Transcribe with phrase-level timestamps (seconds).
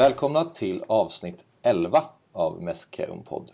[0.00, 3.50] Välkomna till avsnitt 11 av Meskeum podd.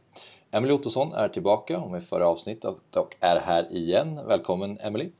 [0.50, 4.20] Emily Ottosson är tillbaka med förra avsnittet och är här igen.
[4.26, 5.10] Välkommen Emily.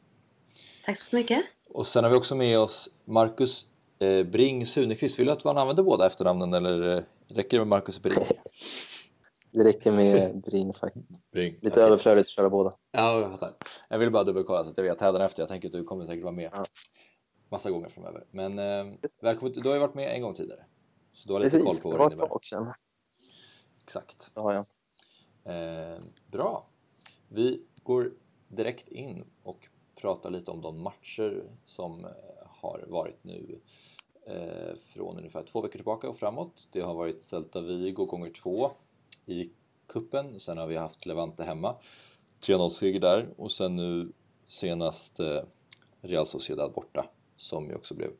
[0.84, 1.44] Tack så mycket.
[1.70, 3.66] Och sen har vi också med oss Marcus
[3.98, 5.18] eh, Bring Sunekvist.
[5.18, 8.14] Vill du att man använder båda efternamnen eller eh, räcker det med Marcus Bring?
[9.50, 11.30] Det räcker med Bring faktiskt.
[11.30, 11.52] Bring.
[11.52, 11.82] Lite okej.
[11.82, 12.74] överflödigt att köra båda.
[12.92, 13.52] Ja, jag fattar.
[13.88, 15.42] Jag vill bara dubbelkolla så att jag vet hädanefter.
[15.42, 16.64] Jag tänker att du kommer säkert vara med Ja.
[17.50, 18.24] massa gånger framöver.
[18.30, 20.64] Men eh, välkommen, du har ju varit med en gång tidigare.
[21.16, 22.38] Så du har lite koll Precis, på det vad det innebär.
[22.42, 22.72] sedan.
[23.82, 24.30] Exakt.
[24.34, 24.66] Det har jag.
[25.44, 26.66] Eh, bra.
[27.28, 28.12] Vi går
[28.48, 32.10] direkt in och pratar lite om de matcher som eh,
[32.44, 33.60] har varit nu
[34.26, 36.68] eh, från ungefär två veckor tillbaka och framåt.
[36.72, 38.70] Det har varit Celta Vigo gånger två
[39.26, 39.50] i
[39.86, 40.40] kuppen.
[40.40, 41.76] Sen har vi haft Levante hemma.
[42.40, 44.12] 3-0-seger där och sen nu
[44.46, 45.42] senast eh,
[46.00, 47.06] Real Sociedad borta
[47.36, 48.10] som ju också blev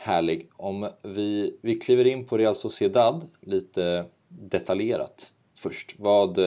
[0.00, 0.48] härlig.
[0.56, 5.94] Om vi, vi kliver in på Real Sociedad lite detaljerat först.
[5.98, 6.38] Vad,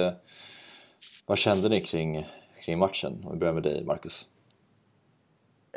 [1.26, 2.28] vad kände ni kring,
[2.66, 3.22] kring matchen?
[3.26, 4.28] Om vi börjar med dig Marcus.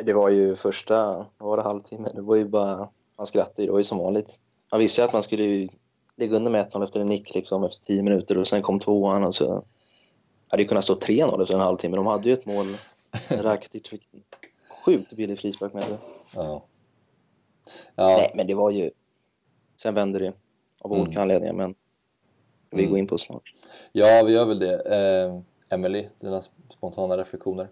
[0.05, 2.08] Det var ju första, vad var det, halvtimme?
[2.14, 4.38] Det var ju bara, man skrattade ju, det var ju som vanligt.
[4.70, 5.68] Man visste ju att man skulle ju
[6.16, 9.24] ligga under med 1-0 efter en nick liksom efter 10 minuter och sen kom tvåan
[9.24, 9.64] och så
[10.48, 11.96] hade ju kunnat stå 3-0 efter en halvtimme.
[11.96, 12.77] De hade ju ett mål,
[13.28, 14.08] Rakitic fick
[14.84, 15.98] sjukt billig frispark med det.
[16.34, 16.66] Ja.
[17.95, 18.91] Ja, Nej, men det var ju,
[19.77, 20.33] sen vände det
[20.81, 21.03] av Mm.
[21.06, 21.75] olika anledningar men
[22.70, 22.91] vi Mm.
[22.91, 23.55] går in på snart.
[23.92, 24.81] ja vi gör väl det.
[24.95, 27.69] Eh, Emily, dina spontana reflektioner?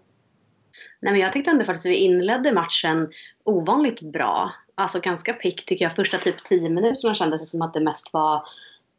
[0.99, 3.11] Nej, men jag tyckte ändå faktiskt att vi inledde matchen
[3.43, 4.51] ovanligt bra.
[4.75, 5.95] Alltså ganska pick tycker jag.
[5.95, 8.47] Första typ 10 minuterna kändes det som att det mest var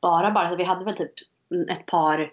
[0.00, 0.48] bara bara.
[0.48, 1.12] Så vi hade väl typ
[1.70, 2.32] ett par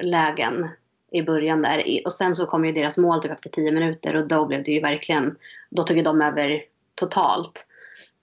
[0.00, 0.68] lägen
[1.10, 1.88] i början där.
[1.88, 4.64] I- Och sen så kom ju deras mål typ efter 10 minuter och då blev
[4.64, 5.38] det ju verkligen,
[5.70, 7.66] då tog ju de över totalt.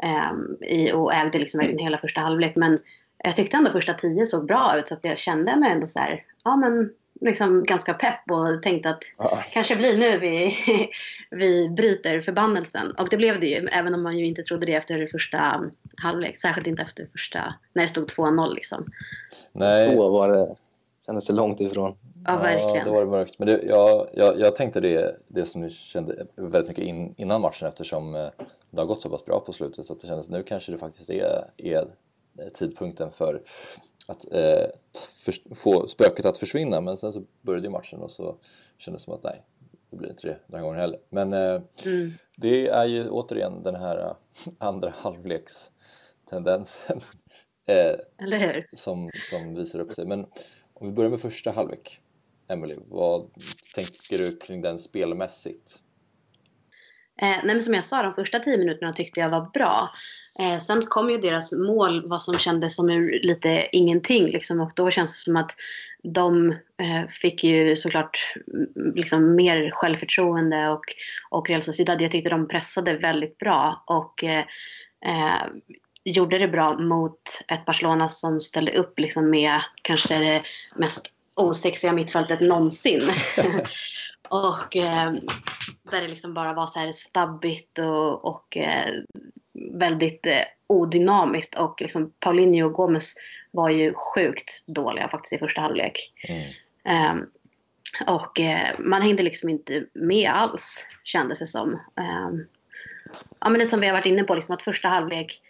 [0.04, 2.56] Ehm, i, och ägde liksom hela första halvlek.
[2.56, 2.80] Men
[3.24, 6.00] jag tyckte ändå första 10 såg bra ut så att jag kände mig ändå så
[6.00, 6.90] här, ja men
[7.22, 10.56] liksom ganska pepp och tänkte att Ja, kanske blir nu vi,
[11.32, 12.92] vi bryter förbannelsen.
[12.92, 16.40] Och det blev det ju, även om man ju inte trodde det efter första halvlek.
[16.40, 18.86] Särskilt inte efter första, när det stod 2-0 liksom.
[19.52, 20.56] Nej, så var det,
[21.06, 21.96] kändes det långt ifrån.
[22.26, 22.86] Ja, verkligen.
[22.86, 23.40] då var det mörkt.
[23.40, 27.42] Men det, jag, jag, jag tänkte det, det som du kände väldigt mycket in, innan
[27.42, 28.28] matchen eftersom eh,
[28.76, 30.78] det har gått så pass bra på slutet så att det kändes nu kanske det
[30.78, 31.88] faktiskt är, är
[32.54, 33.42] tidpunkten för
[34.08, 34.66] att eh,
[35.26, 38.36] för, få spöket att försvinna men sen så började ju matchen och så
[38.78, 39.44] kändes det som att nej,
[39.90, 41.00] det blir inte det den här gången heller.
[41.10, 42.12] Men eh, Mm.
[42.38, 44.16] det är ju återigen den här eh,
[44.58, 45.72] andra halvleks
[46.30, 47.02] tendensen
[47.66, 48.70] eh, Eller hur?
[48.74, 50.06] som, som visar upp sig.
[50.06, 50.26] Men
[50.74, 52.00] om vi börjar med första halvlek.
[52.48, 53.30] Emily, vad
[53.76, 55.80] tänker du kring den spelmässigt?
[57.22, 59.90] Eh, nej men som jag sa, de första 10 minuterna tyckte jag var bra.
[60.40, 64.26] Eh, sen kom ju deras mål, vad som kändes som ur lite ingenting.
[64.26, 65.52] Liksom, och då känns det som att
[66.04, 70.84] de eh, fick ju såklart mm, liksom, mer självförtroende och,
[71.30, 73.84] och Real Sociedad, jag tyckte de pressade väldigt bra.
[73.88, 74.44] Och eh,
[75.06, 75.44] eh,
[76.04, 80.42] gjorde det bra mot ett Barcelona som ställde upp liksom, med kanske det
[80.80, 83.02] mest osexiga mittfältet någonsin.
[84.34, 85.12] och eh,
[85.92, 88.94] där det liksom bara var så här stabbigt och, och eh,
[89.72, 91.56] väldigt eh, odynamiskt.
[91.56, 93.16] Och liksom Paulinho och Gomes
[93.52, 96.14] var ju sjukt dåliga faktiskt i första halvlek.
[96.28, 96.54] Mm.
[96.86, 97.26] Ehm,
[98.08, 101.80] och eh, man hängde liksom inte med alls, kändes det som.
[101.96, 102.46] Ehm,
[103.40, 105.42] ja, men lite som vi har varit inne på, liksom att första halvlek,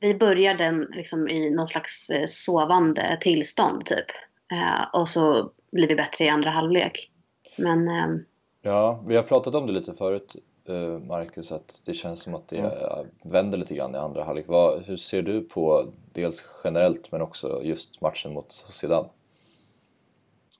[0.00, 4.06] vi började den liksom i någon slags eh, sovande tillstånd typ.
[4.52, 7.10] Eh, och så blir vi bättre i andra halvlek.
[7.56, 8.24] Men ehm,
[8.66, 12.48] Ja, vi har pratat om det lite förut, eh, Marcus, att det känns som att
[12.48, 14.46] det eh, vänder lite grann i andra halvlek.
[14.86, 19.08] Hur ser du på dels generellt men också just matchen mot Sociedad?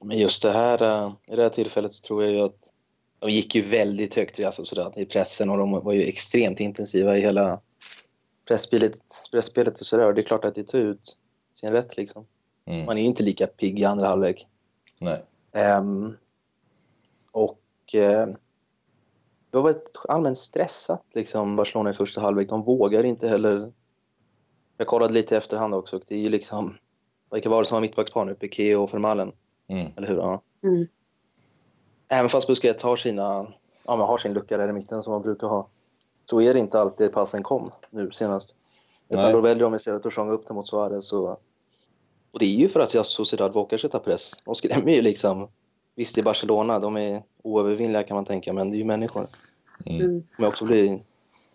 [0.01, 2.69] Men just det här, eh, i det här tillfället så tror jag ju att
[3.19, 6.61] de gick ju väldigt högt i, alltså sådär, i pressen och de var ju extremt
[6.61, 7.61] intensiva i hela
[8.49, 8.93] pressspelet,
[9.33, 10.07] pressspelet och sådär.
[10.07, 11.19] Och det är klart att det tog ut
[11.55, 12.27] sin rätt liksom.
[12.67, 12.87] Mm.
[12.87, 14.47] Man är ju inte lika pigg i andra halvlek.
[14.99, 15.23] Nej.
[15.53, 16.17] Ehm,
[17.35, 18.27] och eh,
[19.51, 22.49] det var väldigt allmänt stressat liksom Barcelona i första halvlek.
[22.49, 23.73] De vågar inte heller.
[24.77, 26.77] Jag kollade lite i efterhand också och det är ju liksom
[27.31, 28.35] vilka var det som var mittbackspar nu?
[28.35, 29.33] Piqué och Vermaelen,
[29.69, 29.93] Mm.
[29.97, 30.17] eller hur?
[30.17, 30.43] Ja.
[30.67, 30.87] mm,
[32.09, 33.53] Även fast Busquets har, sina,
[33.85, 35.69] ja, men har sin lucka där i mitten som man brukar ha
[36.31, 38.55] så är det inte alltid passen kom nu senast.
[39.09, 39.33] Utan Nej.
[39.33, 41.13] då väljer de istället att sjunga upp det mot Suarez.
[41.13, 41.31] Och,
[42.31, 44.31] och det är ju för att jag Sociedad vågar sätta press.
[44.45, 45.49] De skrämmer ju liksom.
[45.95, 49.27] Visst, det är Barcelona, de är oövervinnliga kan man tänka, men det är ju människor.
[49.87, 50.01] Mm.
[50.01, 51.01] mm, De också blir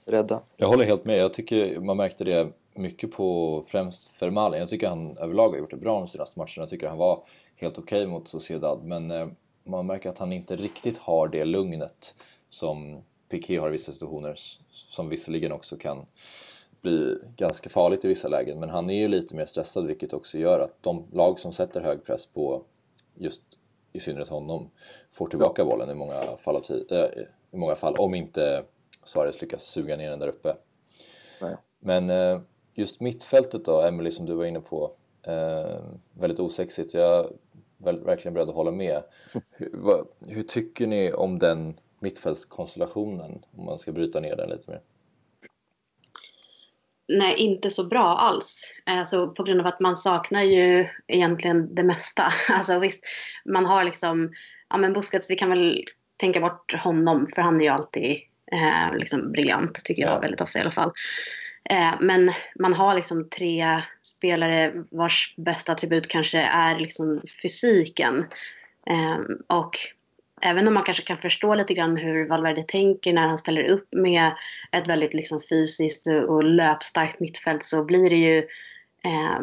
[0.06, 0.42] rädda.
[0.58, 1.18] Jag håller helt med.
[1.18, 4.60] Jag tycker man märkte det mycket på främst Fermalen.
[4.60, 6.54] Jag tycker han överlag har gjort det bra de senaste matcherna.
[6.56, 7.24] Jag tycker han var
[7.56, 9.28] helt okej okay mot Sociedad men eh,
[9.64, 12.16] man märker att han inte riktigt har det lugnet
[12.50, 14.36] som Piqué har i vissa situationer
[14.72, 16.06] som visserligen också kan
[16.82, 20.38] bli ganska farligt i vissa lägen men han är ju lite mer stressad vilket också
[20.38, 22.64] gör att de lag som sätter hög press på
[23.16, 23.42] just
[23.92, 24.70] i synnerhet honom
[25.12, 27.06] får tillbaka bollen i många fall, av äh,
[27.52, 28.64] i många fall om inte
[29.04, 30.56] Suarez lyckas suga ner den där uppe.
[31.42, 31.56] Nej.
[31.80, 32.42] Men äh,
[32.74, 34.92] just mittfältet då, Emily som du var inne på,
[35.24, 35.80] äh,
[36.14, 36.94] väldigt osexigt.
[36.94, 37.26] Jag
[37.86, 39.04] är verkligen beredd att hålla med.
[39.54, 44.72] Hur, vad, hur tycker ni om den mittfältskonstellationen om man ska bryta ner den lite
[44.72, 44.82] mer?
[47.10, 48.74] Nej, inte så bra alls.
[48.86, 52.34] Alltså, på grund av att man saknar ju egentligen det mesta.
[52.50, 53.06] Alltså visst,
[53.46, 54.34] man har liksom,
[54.70, 55.86] ja men Busquets, vi kan väl
[56.18, 58.18] tänka bort honom för han är ju alltid
[58.52, 60.20] eh, liksom briljant tycker jag ja.
[60.20, 60.92] väldigt ofta i alla fall.
[61.70, 68.26] Eh, men man har liksom tre spelare vars bästa attribut kanske är liksom fysiken.
[68.90, 69.20] Eh,
[69.58, 69.78] och
[70.42, 73.88] även om man kanske kan förstå lite grann hur Valverde tänker när han ställer upp
[73.92, 74.32] med
[74.72, 78.38] ett väldigt liksom fysiskt och löpstarkt mittfält så blir det ju
[79.04, 79.40] eh,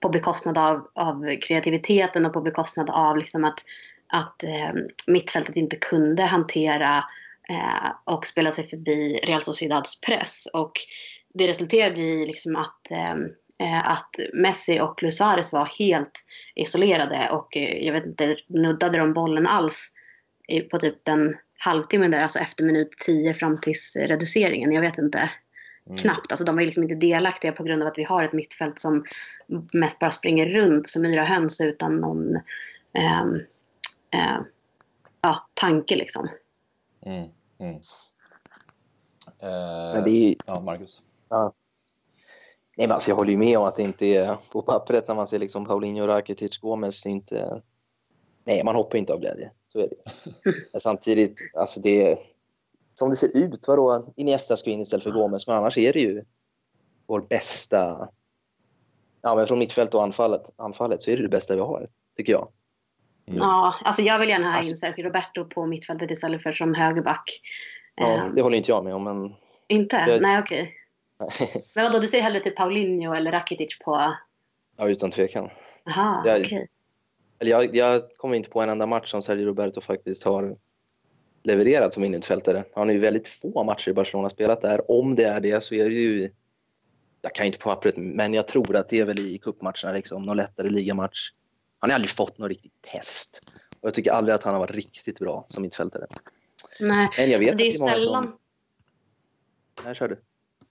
[0.00, 3.60] på bekostnad av, av, kreativiteten och på bekostnad av liksom att,
[4.06, 4.72] att eh,
[5.06, 7.04] mittfältet inte kunde hantera
[7.48, 10.48] eh, och spela sig förbi Real Sociedads press.
[10.52, 10.72] Och
[11.34, 13.14] det resulterade i liksom att eh,
[13.58, 15.20] eh att Messi och Luis
[15.52, 16.24] var helt
[16.54, 19.92] isolerade och eh, jag vet inte, nuddade de bollen alls
[20.60, 24.72] på typ en halvtimme där, alltså efter minut 10 fram till reduceringen.
[24.72, 25.30] Jag vet inte.
[25.86, 25.98] Mm.
[25.98, 26.32] Knappt.
[26.32, 29.04] Alltså de var liksom inte delaktiga på grund av att vi har ett mittfält som
[29.72, 32.36] mest bara springer runt som yra höns utan någon
[32.92, 33.22] eh,
[34.10, 34.40] eh,
[35.20, 36.28] ja, tanke liksom.
[37.06, 37.28] Mm.
[37.58, 37.80] Mm.
[39.94, 40.34] Men det är ju...
[40.46, 41.02] Ja, Marcus.
[41.28, 41.52] Ja.
[42.76, 45.14] Nej, men alltså jag håller ju med om att det inte är på pappret när
[45.14, 47.60] man ser liksom Paulinho, Rakitic, Gomes, inte...
[48.44, 49.50] Nej, man hoppar inte av glädje.
[49.72, 50.12] Så är det
[50.72, 52.18] Men samtidigt, alltså det...
[52.94, 54.12] Som det ser ut, vadå?
[54.16, 56.24] Iniesta ska in istället för Gomes, men annars är det ju
[57.06, 58.08] vår bästa...
[59.22, 61.86] Ja, men från mittfält och anfallet, anfallet så är det det bästa vi har,
[62.16, 62.48] tycker jag.
[63.26, 63.38] Mm.
[63.38, 66.74] Ja, alltså jag vill gärna ha in alltså, Sergio Roberto på mittfältet istället för som
[66.74, 67.40] högerback.
[67.94, 69.34] Ja, um, det håller inte jag med om, men...
[69.68, 69.96] Inte?
[70.08, 70.22] Jag...
[70.22, 70.74] Nej, okej.
[71.18, 71.62] Okay.
[71.74, 74.14] men vadå, du ser hellre typ Paulinho eller Rakitic på...
[74.76, 75.50] Ja, utan tvekan.
[75.84, 76.40] Jaha, okej.
[76.40, 76.66] Okay.
[77.42, 80.56] Eller jag, jag kommer inte på en enda match som Sergio Roberto faktiskt har
[81.42, 82.64] levererat som innermittfältare.
[82.74, 84.90] Han har ju väldigt få matcher i Barcelona spelat där.
[84.90, 86.30] Om det är det så är det ju...
[87.22, 89.92] Jag kan ju inte på pappret, men jag tror att det är väl i cupmatcherna
[89.92, 91.30] liksom, någon lättare ligamatch.
[91.78, 93.40] Han har aldrig fått något riktigt test.
[93.80, 96.06] Och jag tycker aldrig att han har varit riktigt bra som mittfältare.
[96.80, 98.24] Nej, men jag vet alltså, det är ju sällan...
[98.24, 98.38] Som...
[99.84, 100.20] Nej, kör du.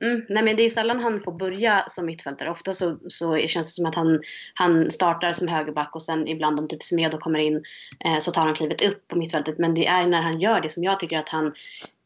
[0.02, 2.52] Mm, nej men det är sällan han får börja som mittfältare.
[2.52, 4.22] Ofta så, så känns det som att han,
[4.54, 7.64] han startar som högerback och sen ibland om typ Smedo kommer in
[8.06, 9.58] eh, så tar han klivet upp på mittfältet.
[9.58, 11.54] Men det är när han gör det som jag tycker att han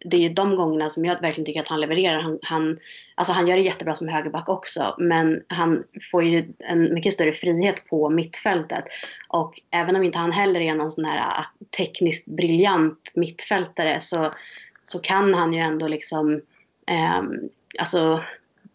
[0.08, 2.22] det är ju de gångerna som jag verkligen tycker att han levererar.
[2.22, 2.78] Han, han,
[3.16, 7.32] alltså han gör det jättebra som högerback också men han får ju en mycket större
[7.32, 8.84] frihet på mittfältet.
[9.28, 11.46] Och även om inte han heller är någon sån här ah,
[11.78, 14.32] tekniskt briljant mittfältare så,
[14.88, 16.42] så kan han ju ändå liksom
[16.88, 17.22] eh,
[17.80, 18.24] alltså,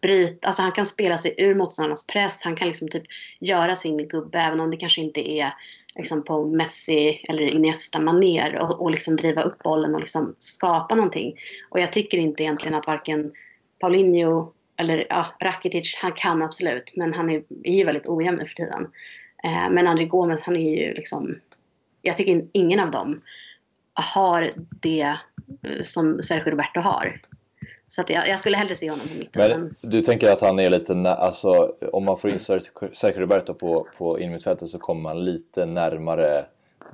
[0.01, 2.41] bryt, alltså han kan spela sig ur motståndarnas press.
[2.43, 3.03] Han kan liksom typ
[3.39, 5.53] göra sin gubbe även om det kanske inte är
[5.95, 10.95] liksom på Messi eller Iniesta maner och, och liksom driva upp bollen och liksom skapa
[10.95, 11.39] någonting.
[11.69, 13.31] Och jag tycker inte egentligen att varken
[13.79, 18.45] Paulinho eller ja, Rakitic, han kan absolut, men han är, är ju väldigt ojämn nu
[18.45, 18.87] för tiden.
[19.43, 21.35] Eh, men André Gomes, han är ju liksom,
[22.01, 23.21] jag tycker ingen av dem
[23.93, 25.17] har det
[25.63, 27.21] eh, som Sergio Roberto har.
[27.93, 29.61] Så att jag, jag, skulle hellre se honom på mitten.
[29.61, 33.87] Men, du tänker att han är lite, alltså om man får in Sergio Roberto på,
[33.97, 36.45] på innermittfältet så kommer man lite närmare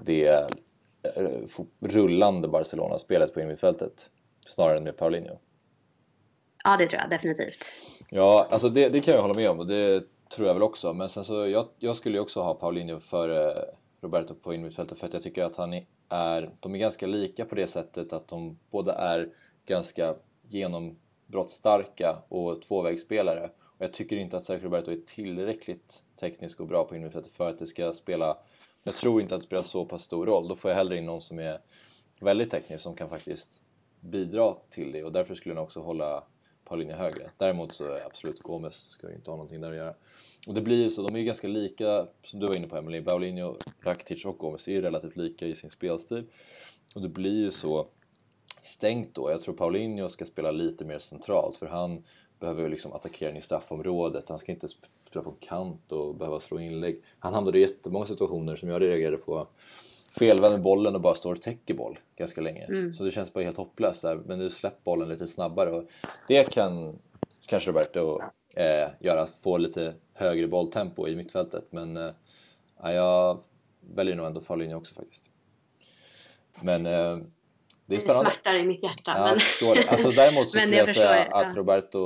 [0.06, 1.30] det eh,
[1.80, 4.10] rullande Barcelona-spelet på innermittfältet
[4.46, 5.39] snarare än med Paulinho.
[6.63, 7.66] Ja, det tror jag definitivt.
[8.10, 10.94] Ja, alltså det, det kan jag hålla med om och det tror jag väl också.
[10.94, 13.56] Men sen så, jag, jag skulle ju också ha Paulinho för
[14.01, 15.74] Roberto på innermittfältet för att jag tycker att han
[16.10, 19.30] är, de är ganska lika på det sättet att de båda är
[19.66, 20.16] ganska
[20.48, 23.50] genombrottsstarka och tvåvägsspelare.
[23.60, 27.50] Och jag tycker inte att Sergio Roberto är tillräckligt teknisk och bra på innermittfältet för
[27.50, 28.38] att det ska spela...
[28.84, 30.48] Jag tror inte att det spelar så pass stor roll.
[30.48, 31.60] Då får jag hellre in någon som är
[32.22, 33.62] väldigt teknisk som kan faktiskt
[34.00, 36.24] bidra till det och därför skulle jag också hålla
[36.66, 37.30] Paulinho högre.
[37.38, 39.94] Däremot så är absolut Gomes ska ju inte ha någonting där att göra.
[40.48, 42.77] Och det blir ju så, de är ju ganska lika, som du var inne på
[42.77, 46.24] Emelie, Paulinho, Rakitic och Gomes är ju relativt lika i sin spelstil.
[46.96, 47.88] Och det blir ju så
[48.67, 49.31] stängt då.
[49.31, 52.03] Jag tror Paulinho ska spela lite mer centralt för han
[52.39, 54.67] behöver liksom attackera in i straffområdet, han ska inte
[55.09, 57.01] spela på kant och behöva slå inlägg.
[57.19, 59.47] Han hamnade i jättemånga situationer som jag reagerade på
[60.19, 62.65] felvänder bollen och bara står och täcker boll ganska länge.
[62.65, 62.93] Mm.
[62.93, 64.15] Så det känns bara helt hopplöst där.
[64.15, 65.83] Men nu släpp bollen lite snabbare och
[66.27, 67.00] det kan
[67.45, 68.21] kanske Roberto
[68.55, 71.65] eh, göra, få lite högre bolltempo i mittfältet.
[71.69, 72.12] Men eh,
[72.81, 73.39] jag
[73.81, 75.29] väljer nog ändå Paulinho också faktiskt.
[76.62, 77.17] Men eh,
[77.89, 78.32] det är spännande.
[78.32, 79.01] smärtar i mitt hjärta.
[79.06, 79.75] Ja, men...
[79.75, 79.88] jag.
[79.88, 82.00] Alltså, däremot så skulle jag, jag säga att Roberto,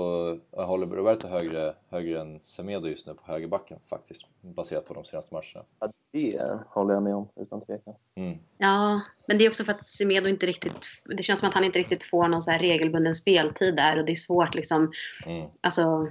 [0.51, 5.05] jag håller Roberto högre, högre än Semedo just nu på högerbacken faktiskt, baserat på de
[5.05, 5.65] senaste matcherna.
[5.79, 7.93] Ja, det håller jag med om utan tvekan.
[8.15, 8.37] Mm.
[8.57, 11.63] Ja, men det är också för att Semedo inte riktigt, det känns som att han
[11.63, 14.91] inte riktigt får någon så här regelbunden speltid där och det är svårt liksom,
[15.25, 15.49] mm.
[15.61, 16.07] alltså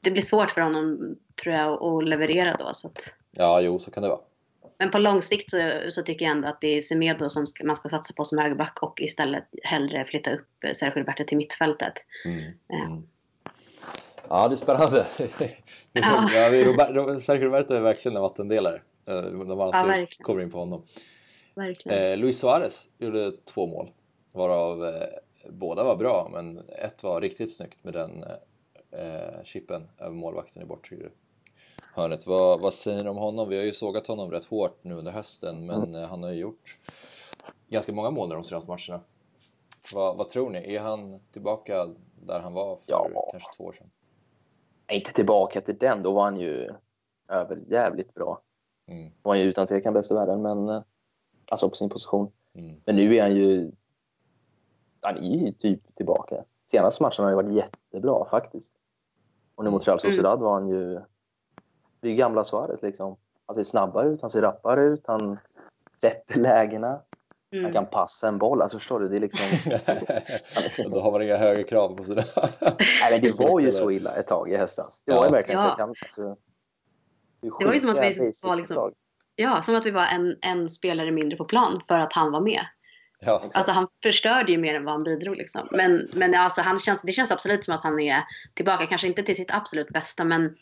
[0.00, 2.70] det blir svårt för honom tror jag att leverera då.
[2.72, 3.14] Så att...
[3.30, 4.20] Ja, jo, så kan det vara.
[4.78, 7.64] Men på lång sikt så, så tycker jag ändå att det är Semedo som ska,
[7.64, 11.92] man ska satsa på som högerback och istället hellre flytta upp Sergio Roberto till mittfältet.
[12.24, 12.42] Mm.
[12.68, 12.84] Ja.
[12.84, 13.02] Mm.
[14.28, 15.06] ja, det är spännande.
[15.92, 16.30] ja.
[16.34, 18.80] ja, Robert, Sergio Roberto är verkligen en vattendelare.
[19.06, 20.82] Eh, de har alltid ja, kommer in på honom.
[21.86, 23.90] Eh, Luis Suarez gjorde två mål,
[24.32, 25.08] varav eh,
[25.50, 28.24] båda var bra, men ett var riktigt snyggt med den
[28.90, 30.96] eh, chippen över målvakten i bortre
[31.94, 32.26] hörnet.
[32.26, 33.48] Vad, vad säger ni om honom?
[33.48, 36.08] Vi har ju sågat honom rätt hårt nu under hösten men mm.
[36.10, 36.78] han har ju gjort
[37.68, 39.04] ganska många mål de senaste matcherna.
[39.94, 40.74] Vad, vad, tror ni?
[40.74, 41.88] Är han tillbaka
[42.26, 43.28] där han var för ja.
[43.30, 43.90] kanske två år sedan?
[44.88, 46.70] Inte tillbaka till den, då var han ju
[47.28, 48.40] över jävligt bra.
[48.86, 49.04] Mm.
[49.04, 50.82] Då var han ju utan tvekan bäst i världen, men eh,
[51.46, 52.32] alltså på sin position.
[52.54, 52.80] Mm.
[52.84, 53.72] Men nu är han ju
[55.00, 56.44] han är ju typ tillbaka.
[56.70, 58.74] Senaste matchen har ju varit jättebra faktiskt.
[59.54, 61.00] Och nu mot Real Sociedad var han ju
[62.04, 63.16] det är gamla Suarez liksom.
[63.46, 65.38] Han ser snabbare ut, han ser rappare ut, han
[66.00, 67.00] sätter lägena.
[67.52, 67.64] Mm.
[67.64, 69.08] Han kan passa en boll, alltså förstår du?
[69.08, 69.44] Det är liksom...
[70.90, 72.16] Då har man inga högre krav på sig.
[72.16, 75.02] Nej men det var ju så illa ett tag i höstas.
[75.06, 75.70] Det var ju verkligen ja.
[75.70, 75.76] så.
[75.76, 76.36] Kan, alltså,
[77.40, 78.92] det, det var ju som att vi var liksom...
[79.36, 82.40] Ja, som att vi var en, en spelare mindre på plan för att han var
[82.40, 82.66] med.
[83.26, 83.42] Ja.
[83.52, 85.36] Alltså han förstörde ju mer än vad han bidrog.
[85.36, 85.68] Liksom.
[85.70, 88.86] Men, men alltså, han känns, det känns absolut som att han är tillbaka.
[88.86, 90.56] Kanske inte till sitt absolut bästa men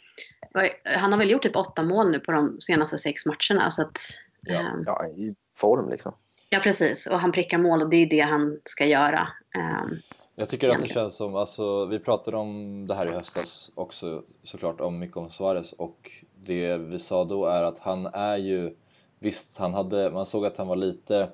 [0.85, 3.71] han har väl gjort typ åtta mål nu på de senaste sex matcherna.
[3.71, 3.99] Så att,
[4.41, 6.13] ja, ähm, ja, i form liksom.
[6.51, 7.07] Ja, precis.
[7.07, 9.29] Och han prickar mål och det är det han ska göra.
[9.57, 9.99] Ähm,
[10.35, 14.23] jag tycker att det känns som, alltså, vi pratade om det här i höstas också
[14.43, 18.77] såklart, om mycket om Suarez och det vi sa då är att han är ju,
[19.19, 21.29] visst han hade, man såg att han var lite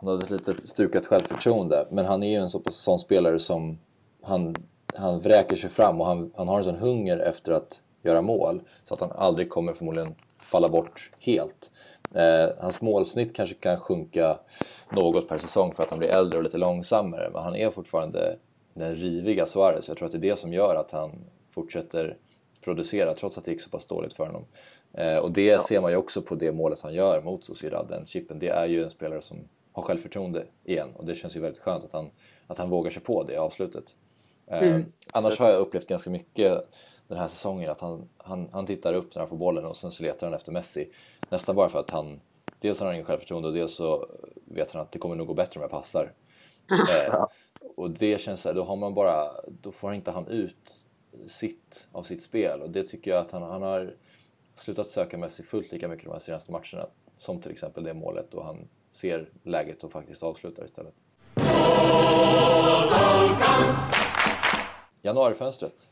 [0.00, 3.78] han hade ett litet stukat självförtroende men han är ju en så, sån spelare som
[4.22, 4.56] han,
[4.94, 8.60] han vräker sig fram och han, han har en sån hunger efter att göra mål
[8.84, 11.70] så att han aldrig kommer förmodligen falla bort helt.
[12.14, 14.38] Eh, hans målsnitt kanske kan sjunka
[14.90, 18.36] något per säsong för att han blir äldre och lite långsammare men han är fortfarande
[18.74, 19.88] den riviga Suarez.
[19.88, 21.10] Jag tror att det är det som gör att han
[21.50, 22.16] fortsätter
[22.60, 24.44] producera trots att det gick så pass dåligt för honom.
[24.92, 25.60] Eh, och det ja.
[25.60, 28.38] ser man ju också på det målet han gör mot Sociedad, den chippen.
[28.38, 29.38] Det är ju en spelare som
[29.78, 32.10] har självförtroende igen och det känns ju väldigt skönt att han,
[32.46, 33.94] att han vågar sig på det i avslutet.
[34.46, 34.92] Eh, mm.
[35.12, 36.68] annars har jag upplevt ganska mycket
[37.08, 39.90] den här säsongen att han, han, han tittar upp när han får bollen och sen
[39.90, 40.92] så letar han efter Messi.
[41.28, 42.20] Nästan bara för att han,
[42.60, 44.06] dels har han ingen självförtroende och dels så
[44.44, 46.12] vet han att det kommer nog gå bättre om jag passar.
[46.70, 47.24] eh,
[47.76, 49.28] och det känns så här, då har man bara,
[49.62, 50.86] då får inte han ut
[51.26, 53.94] sitt av sitt spel och det tycker jag att han, han har
[54.54, 58.34] slutat söka Messi fullt lika mycket de här senaste matcherna som till exempel det målet
[58.34, 58.68] och han
[59.00, 60.94] ser läget och faktiskt avslutar istället.
[65.02, 65.88] Januarifönstret.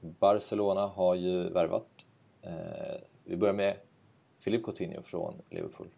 [0.00, 2.06] Barcelona har ju värvat.
[2.42, 3.76] Eh, vi börjar med
[4.40, 5.88] Filip Coutinho från Liverpool.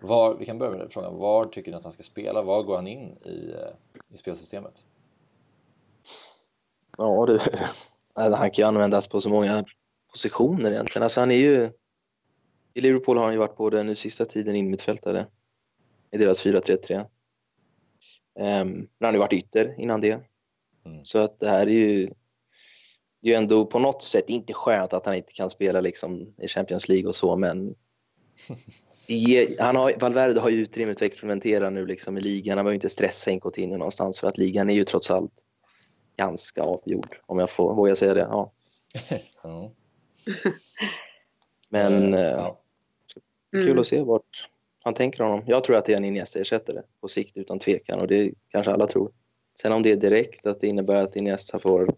[0.00, 2.42] Var, vi kan börja med frågan, var tycker ni att han ska spela?
[2.42, 4.84] Var går han in i, eh, i spelsystemet?
[6.98, 7.38] Ja du,
[8.12, 9.64] alltså, han kan ju användas på så många
[10.10, 11.02] positioner egentligen.
[11.02, 11.70] Alltså han är ju...
[12.74, 15.26] I Liverpool har han ju varit både nu sista tiden innermittfältare
[16.12, 16.98] i deras 4-3-3.
[16.98, 17.06] Um,
[18.46, 20.20] ehm, han har ju varit ytter innan det.
[20.84, 21.04] Mm.
[21.04, 22.06] Så att det här är ju,
[23.20, 26.34] det är ju ändå på något sätt inte skönt att han inte kan spela liksom
[26.38, 27.74] i Champions League och så, men
[29.58, 32.58] han har, Valverde har ju utrymme att experimentera nu liksom i ligan.
[32.58, 35.32] Han behöver inte stressa in Coutinho någonstans för att ligan är ju trots allt
[36.16, 38.20] ganska avgjord, om jag får våga säga det.
[38.20, 38.52] Ja.
[41.68, 42.60] Men eh, ja.
[43.52, 43.78] kul mm.
[43.78, 44.48] att se vart,
[44.82, 45.42] han tänker honom.
[45.46, 48.86] Jag tror att det är en Iniesta-ersättare på sikt utan tvekan och det kanske alla
[48.86, 49.10] tror.
[49.60, 51.94] Sen om det är direkt att det innebär att Iniesta får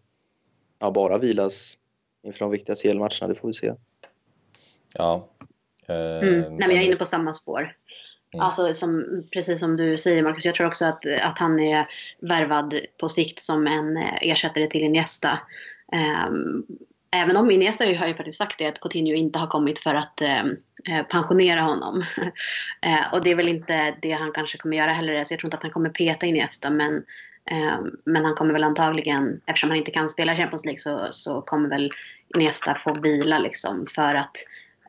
[0.78, 1.78] ja, bara vilas
[2.22, 3.74] inför de viktiga CL-matcherna, det får vi se.
[4.92, 5.28] Ja.
[5.86, 6.40] Eh, mm.
[6.40, 7.76] Nej, men jag är inne på samma spår.
[8.32, 8.46] Mm.
[8.46, 11.88] Alltså som, precis som du säger Marcus, jag tror också att, att han är
[12.18, 15.40] värvad på sikt som en eh, ersättare till Iniesta.
[16.26, 16.66] Um,
[17.14, 20.20] även om Iniesta har ju faktiskt sagt det att Coutinho inte har kommit för att
[20.20, 20.44] eh,
[20.88, 22.04] eh pensionera honom.
[22.80, 25.46] eh, och det är väl inte det han kanske kommer göra heller, så jag tror
[25.46, 26.96] inte att han kommer peta Iniesta men
[27.50, 31.42] eh, men han kommer väl antagligen, eftersom han inte kan spela Champions League så, så
[31.42, 31.92] kommer väl
[32.34, 34.36] Iniesta få vila liksom för att,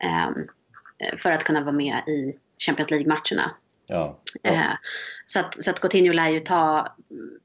[0.02, 0.30] eh,
[1.16, 3.50] för att kunna vara med i Champions League-matcherna.
[3.86, 4.50] Ja, ja.
[4.50, 4.72] Eh,
[5.26, 6.94] så, att, så att Coutinho lär ju ta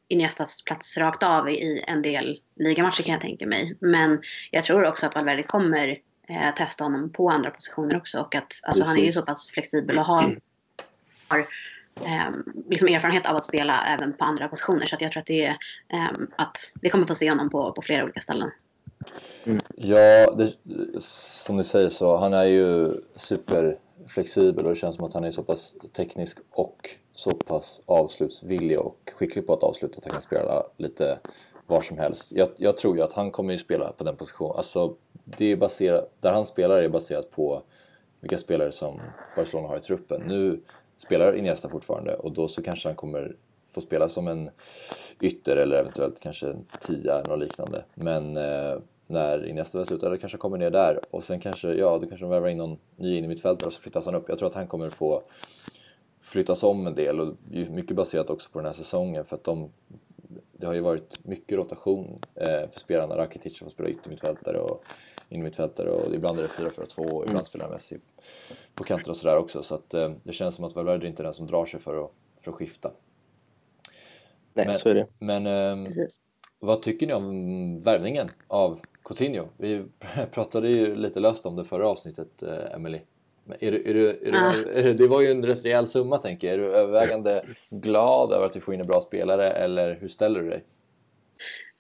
[0.08, 3.78] Iniestas plats rakt av i en del ligamatcher kan jag tänka mig.
[3.80, 4.22] Men
[4.52, 8.20] jag tror också att Valverde kommer eh, testa honom på andra positioner också.
[8.20, 10.38] Och att alltså, han är ju så pass flexibel och har,
[11.28, 11.40] har
[11.96, 12.30] eh,
[12.70, 14.86] liksom erfarenhet av att spela även på andra positioner.
[14.86, 15.58] Så att jag tror att, det är,
[15.94, 18.52] eh, att vi kommer få se honom på, på flera olika ställen.
[19.44, 19.60] Mm.
[19.76, 20.54] Ja, det,
[21.02, 23.78] som ni säger så han är ju super
[24.08, 28.80] flexibel och det känns som att han är så pass teknisk och så pass avslutsvillig
[28.80, 31.20] och skicklig på att avsluta att han kan spela lite
[31.68, 32.32] var som helst.
[32.32, 34.58] Jag, jag tror ju att han kommer ju spela på den positionen.
[34.58, 37.62] Alltså, det är baserat, där han spelar är baserat på
[38.20, 39.00] vilka spelare som
[39.36, 40.22] Barcelona har i truppen.
[40.28, 40.62] Nu
[40.98, 43.36] spelar Iniesta fortfarande och då så kanske han kommer
[43.72, 44.50] få spela som en
[45.22, 47.84] ytter eller eventuellt kanske en tia eller något liknande.
[47.96, 48.78] Men eh,
[49.12, 52.30] när Iniesta slutar, eller kanske kommer ner där och sen kanske, ja, då kanske de
[52.30, 54.26] värvar in någon ny in i mittfältare och så flyttas han upp.
[54.30, 55.24] Jag tror att han kommer få
[56.22, 59.70] flyttas om en del och mycket baserat också på den här säsongen för att de
[60.52, 63.18] det har ju varit mycket rotation eh, för spelarna.
[63.18, 64.84] Rakitic får spela yttermittfältare och
[65.30, 67.98] innermittfältare och ibland är det 4-4-2 och ibland spelar Messi
[68.76, 71.24] på kanter och sådär också så att eh, det känns som att Valverde inte är
[71.24, 72.92] den som drar sig för att, för att skifta.
[74.54, 75.08] Nej, men, så är det.
[75.20, 75.92] Men eh,
[76.60, 78.80] vad tycker ni om värvningen av
[79.12, 79.50] Coutinho.
[79.58, 79.86] Vi
[80.32, 83.00] pratade ju lite löst om det förra avsnittet, eh, Emily.
[83.60, 84.52] Är du, är du, är ah.
[84.52, 86.54] du, är det var ju en rätt rejäl summa tänker jag.
[86.54, 90.42] Är du övervägande glad över att vi får in en bra spelare eller hur ställer
[90.42, 90.64] du dig?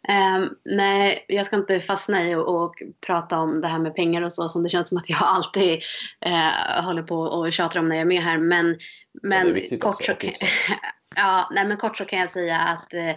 [0.10, 4.22] Um, nej, jag ska inte fastna i och, och, prata om det här med pengar
[4.22, 5.80] och så som det känns som att jag alltid
[6.26, 8.38] uh, håller på och tjatar om när jag är med här.
[8.38, 8.78] Men,
[9.24, 10.32] men, ja, kort, så kan,
[11.16, 13.16] ja, nej, men kort så kan jag säga att uh,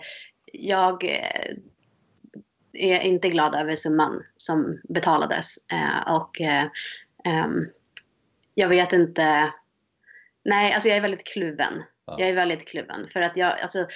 [0.53, 1.05] jag
[2.75, 5.57] är inte glad över summan som betalades.
[5.73, 6.65] Eh, och eh,
[7.45, 7.67] um,
[8.55, 9.53] jag vet inte.
[10.45, 11.83] Nej, alltså jag är väldigt kluven.
[12.07, 12.17] Ja.
[12.19, 13.09] Jag är väldigt kluven.
[13.09, 13.87] För att jag, alltså,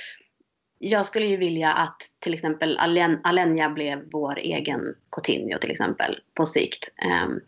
[0.78, 6.20] jag skulle ju vilja att till exempel Alen, Alenia blev vår egen Coutinho till exempel
[6.34, 6.88] på sikt.
[7.24, 7.40] Um,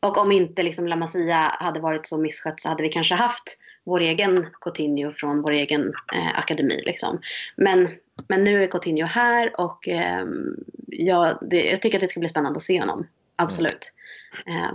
[0.00, 3.59] och om inte liksom La Masia hade varit så misskött så hade vi kanske haft
[3.84, 6.82] vår egen Coutinho från vår egen eh, akademi.
[6.86, 7.20] Liksom.
[7.56, 7.88] Men,
[8.28, 10.26] men nu är Coutinho här och eh,
[10.86, 13.06] jag, det, jag tycker att det ska bli spännande att se honom.
[13.36, 13.92] Absolut.
[14.46, 14.62] Mm.
[14.62, 14.72] Eh,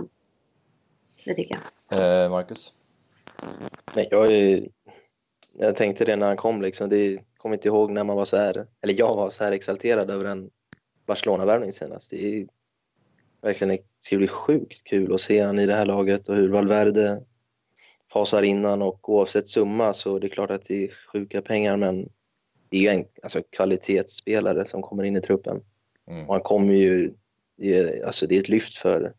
[1.24, 2.24] det tycker jag.
[2.24, 2.72] Eh, Marcus?
[3.94, 4.68] Nej, jag, är,
[5.52, 6.62] jag tänkte det när han kom.
[6.62, 6.88] Liksom.
[6.88, 10.10] Det kom inte ihåg när man var så här, eller jag var så här exalterad
[10.10, 10.50] över en
[11.06, 12.10] Barcelona-värvning senast.
[12.10, 12.46] Det är
[13.42, 16.48] verkligen, det ska bli sjukt kul att se han i det här laget och hur
[16.48, 17.22] Valverde
[18.16, 22.08] fasar innan och oavsett summa så det är klart att det är sjuka pengar men
[22.68, 25.62] det är ju en alltså, kvalitetsspelare som kommer in i truppen.
[26.06, 26.26] Mm.
[26.26, 27.14] Och han kommer ju,
[27.56, 29.14] det är, alltså det är ett lyft för,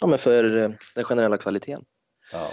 [0.00, 1.84] ja, men för eh, den generella kvaliteten.
[2.32, 2.50] Ja.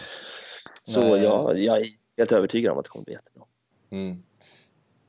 [0.83, 1.23] Så Nej.
[1.23, 3.45] jag, jag är helt övertygad om att det kommer bli jättebra.
[3.89, 4.23] Mm.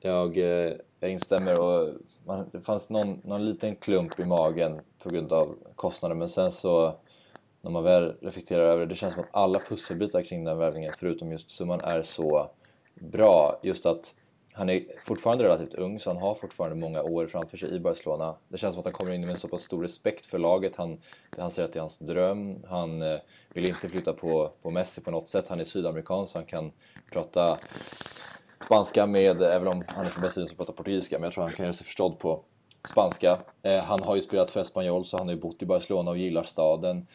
[0.01, 1.89] Jag, eh, jag instämmer och
[2.27, 6.53] man, det fanns någon, någon liten klump i magen på grund av kostnaden men sen
[6.53, 6.97] så
[7.63, 10.93] när man väl reflekterar över det, det känns som att alla pusselbitar kring den värvningen
[10.99, 12.51] förutom just summan är så
[12.95, 13.61] bra.
[13.63, 14.15] Just att
[14.53, 18.35] han är fortfarande relativt ung så han har fortfarande många år framför sig i Barcelona.
[18.49, 20.77] Det känns som att han kommer in med en så pass stor respekt för laget.
[20.77, 20.99] Han,
[21.39, 22.65] han säger att det är hans dröm.
[22.69, 23.19] Han eh,
[23.55, 25.49] vill inte flytta på, på Messi på något sätt.
[25.49, 26.73] Han är sydamerikan så han kan
[27.13, 27.57] prata
[28.65, 31.53] spanska med, även om han är från Brasilien som pratar portugisiska, men jag tror han
[31.53, 32.45] kan göra sig förstådd på
[32.89, 33.39] spanska.
[33.63, 36.19] Eh, han har ju spelat för Espanyol så han har ju bott i Barcelona och
[36.19, 37.07] gillar staden.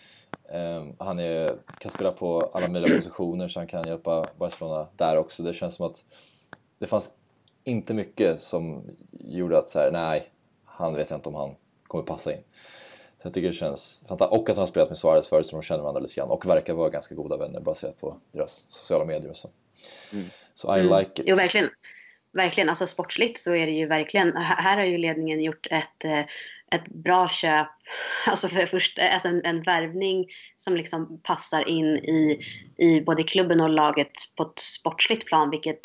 [0.49, 5.17] Um, han är, kan spela på alla möjliga positioner så han kan hjälpa Barcelona där
[5.17, 5.43] också.
[5.43, 6.03] Det känns som att
[6.79, 7.09] det fanns
[7.63, 10.31] inte mycket som gjorde att så här, nej,
[10.65, 11.55] han vet jag inte om han
[11.87, 12.43] kommer passa in.
[13.21, 14.41] Så jag tycker det känns fantastiskt.
[14.41, 16.45] Och att han har spelat med Suarez förut så de känner varandra lite grann och
[16.45, 19.49] verkar vara ganska goda vänner baserat på deras sociala medier och så.
[20.13, 20.25] Mm.
[20.55, 20.99] Så I mm.
[20.99, 21.27] like it.
[21.27, 21.67] Jo, verkligen.
[22.31, 26.25] Verkligen, alltså sportsligt så är det ju verkligen, här har ju ledningen gjort ett eh,
[26.71, 27.67] ett bra köp,
[28.25, 30.25] alltså för först, alltså en, en värvning
[30.57, 32.39] som liksom passar in i,
[32.77, 35.79] i både klubben och laget på ett sportsligt plan, vilket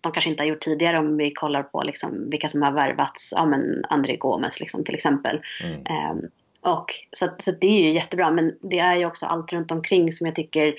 [0.00, 3.32] de kanske inte har gjort tidigare om vi kollar på liksom vilka som har värvats,
[3.36, 5.40] ja men André Gomes liksom, till exempel.
[5.62, 6.10] Mm.
[6.10, 9.70] Um, och, så, så det är ju jättebra, men det är ju också allt runt
[9.70, 10.74] omkring som jag tycker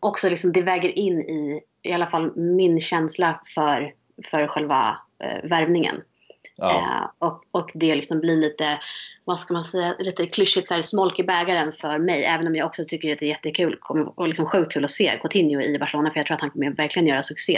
[0.00, 3.92] också liksom, det väger in i i alla fall min känsla för,
[4.30, 6.02] för själva eh, värvningen.
[6.56, 6.70] Ja.
[6.70, 8.80] Eh, och, och det liksom blir lite,
[9.24, 12.24] vad ska man säga, lite klyschigt så här, smolk i bägaren för mig.
[12.24, 13.78] Även om jag också tycker att det är jättekul
[14.16, 16.10] och liksom sjukt kul att se Coutinho i Barcelona.
[16.10, 17.56] För jag tror att han kommer verkligen göra succé.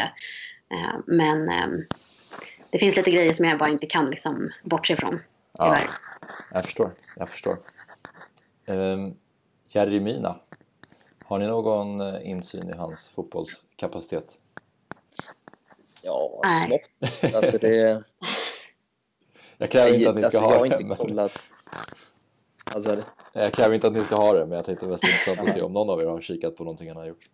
[0.72, 1.66] Eh, men eh,
[2.70, 5.20] det finns lite grejer som jag bara inte kan liksom bortse ifrån.
[5.58, 5.78] Ja,
[6.52, 6.90] jag förstår.
[7.16, 7.56] Jag förstår.
[8.66, 9.14] Um,
[9.68, 10.40] Jerry Mina,
[11.24, 14.36] har ni någon eh, insyn i hans fotbollskapacitet?
[16.02, 17.34] Ja, smått.
[17.34, 18.04] Alltså det...
[19.62, 20.72] Jag kräver inte att ni ska alltså, jag ha har det.
[20.74, 21.32] inte Men, kollat.
[22.74, 22.96] Alltså,
[23.32, 25.48] jag kräver inte att ni ska ha det, men jag tänkte det var mest intressant
[25.48, 27.28] att se om någon av er har kikat på någonting han har gjort.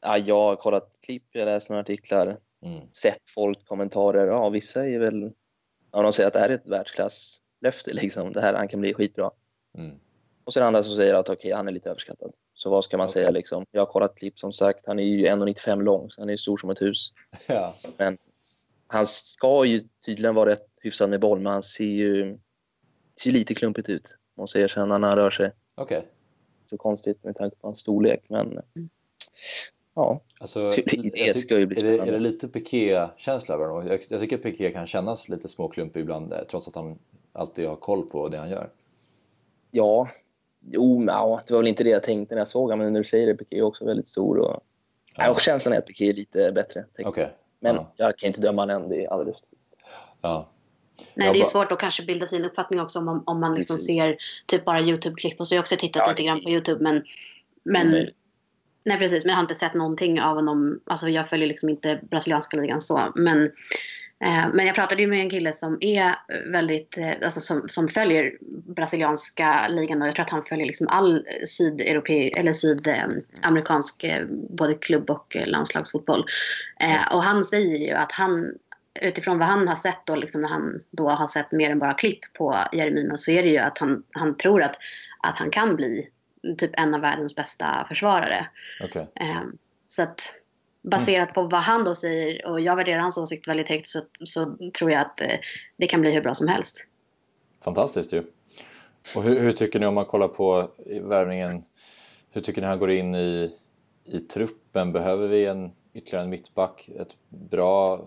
[0.00, 2.80] ja, jag har kollat klipp, jag har läst några artiklar, Mm.
[2.92, 4.26] sett folk, kommentarer.
[4.26, 5.32] Ja, vissa är väl...
[5.92, 8.32] Ja, de säger att det här är ett världsklasslöfte liksom.
[8.32, 9.30] Det här, han kan bli skitbra.
[9.78, 9.94] Mm.
[10.44, 12.32] Och sen andra som säger att okej, han är lite överskattad.
[12.54, 13.12] Så vad ska man Okej.
[13.12, 13.66] säga liksom?
[13.70, 14.86] Jag har kollat klipp som sagt.
[14.86, 17.12] Han är ju 1,95 lång, så han är stor som ett hus.
[17.46, 17.74] Ja.
[18.86, 22.38] Han ska ju tydligen vara rätt hyfsad med boll, men han ser ju
[23.20, 24.16] ser lite klumpigt ut.
[24.34, 25.50] Måste jag erkänna när han rör sig.
[25.74, 26.08] Okej.
[26.66, 28.60] Så konstigt med tanke på hans storlek, men
[29.94, 30.20] ja.
[30.40, 32.12] Alltså, Det- ska ju bli är, det, är spännande.
[32.12, 33.86] det lite Piqué-känsla över honom?
[33.88, 36.98] Jag, jag tycker Piqué kan kännas lite småklumpig ibland eh, trots att han
[37.32, 38.70] alltid har koll på det han gör.
[39.70, 40.08] Ja,
[40.60, 43.00] jo, ja, det var väl inte det jag tänkte när jag såg honom, men när
[43.00, 44.38] du säger det, Piqué är också väldigt stor.
[44.38, 44.62] Och,
[45.16, 45.30] ja.
[45.30, 46.84] och känslan är att Piqué är lite bättre.
[47.04, 47.28] Okej.
[47.60, 47.92] Men Ja.
[47.96, 49.36] jag kan inte döma honom än, det är alldeles
[50.20, 50.48] Ja.
[51.14, 53.76] Nej, Jag det är svårt att kanske bilda sin uppfattning också om om man liksom
[53.76, 53.96] Precis.
[53.96, 55.40] ser typ bara YouTube-klipp.
[55.40, 57.04] Och så har jag också tittat Ja, lite grann på YouTube men,
[57.64, 58.16] men Omöjligt.
[58.84, 60.80] Nej precis, men jag har inte sett någonting av honom.
[60.86, 63.12] Alltså jag följer liksom inte brasilianska ligan så.
[63.14, 63.44] Men,
[64.24, 66.14] eh, men jag pratade ju med en kille som är
[66.52, 68.32] väldigt, eh, alltså som, som följer
[68.74, 71.26] brasilianska ligan och jag tror att han följer liksom all
[72.36, 76.24] eller sydamerikansk eh, både klubb och eh, landslagsfotboll.
[76.80, 78.54] Eh, och han säger ju att han
[79.00, 81.94] utifrån vad han har sett då, liksom när han då har sett mer än bara
[81.94, 84.76] klipp på Jeremina så är det ju att han, han tror att,
[85.22, 86.08] att han kan bli
[86.58, 88.46] typ en av världens bästa försvarare.
[88.84, 89.08] Okej.
[89.14, 89.42] Eh,
[89.88, 90.34] så att
[90.82, 94.56] baserat på vad han då säger och jag värderar hans åsikt väldigt högt så, så
[94.78, 95.38] tror jag att eh,
[95.76, 96.86] det kan bli hur bra som helst.
[97.64, 98.22] Fantastiskt ju.
[99.16, 101.64] Och hur, hur tycker ni om man kollar på värvningen?
[102.30, 103.58] Hur tycker ni han går in i,
[104.04, 104.92] i truppen?
[104.92, 106.88] Behöver vi en ytterligare en mittback?
[107.00, 108.06] Ett bra,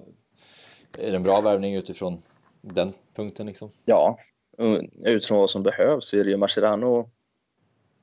[0.98, 2.22] är det en bra värvning utifrån
[2.62, 3.70] den punkten liksom?
[3.86, 4.20] Ja,
[4.58, 7.10] och utifrån vad som behövs så är det ju Mascherano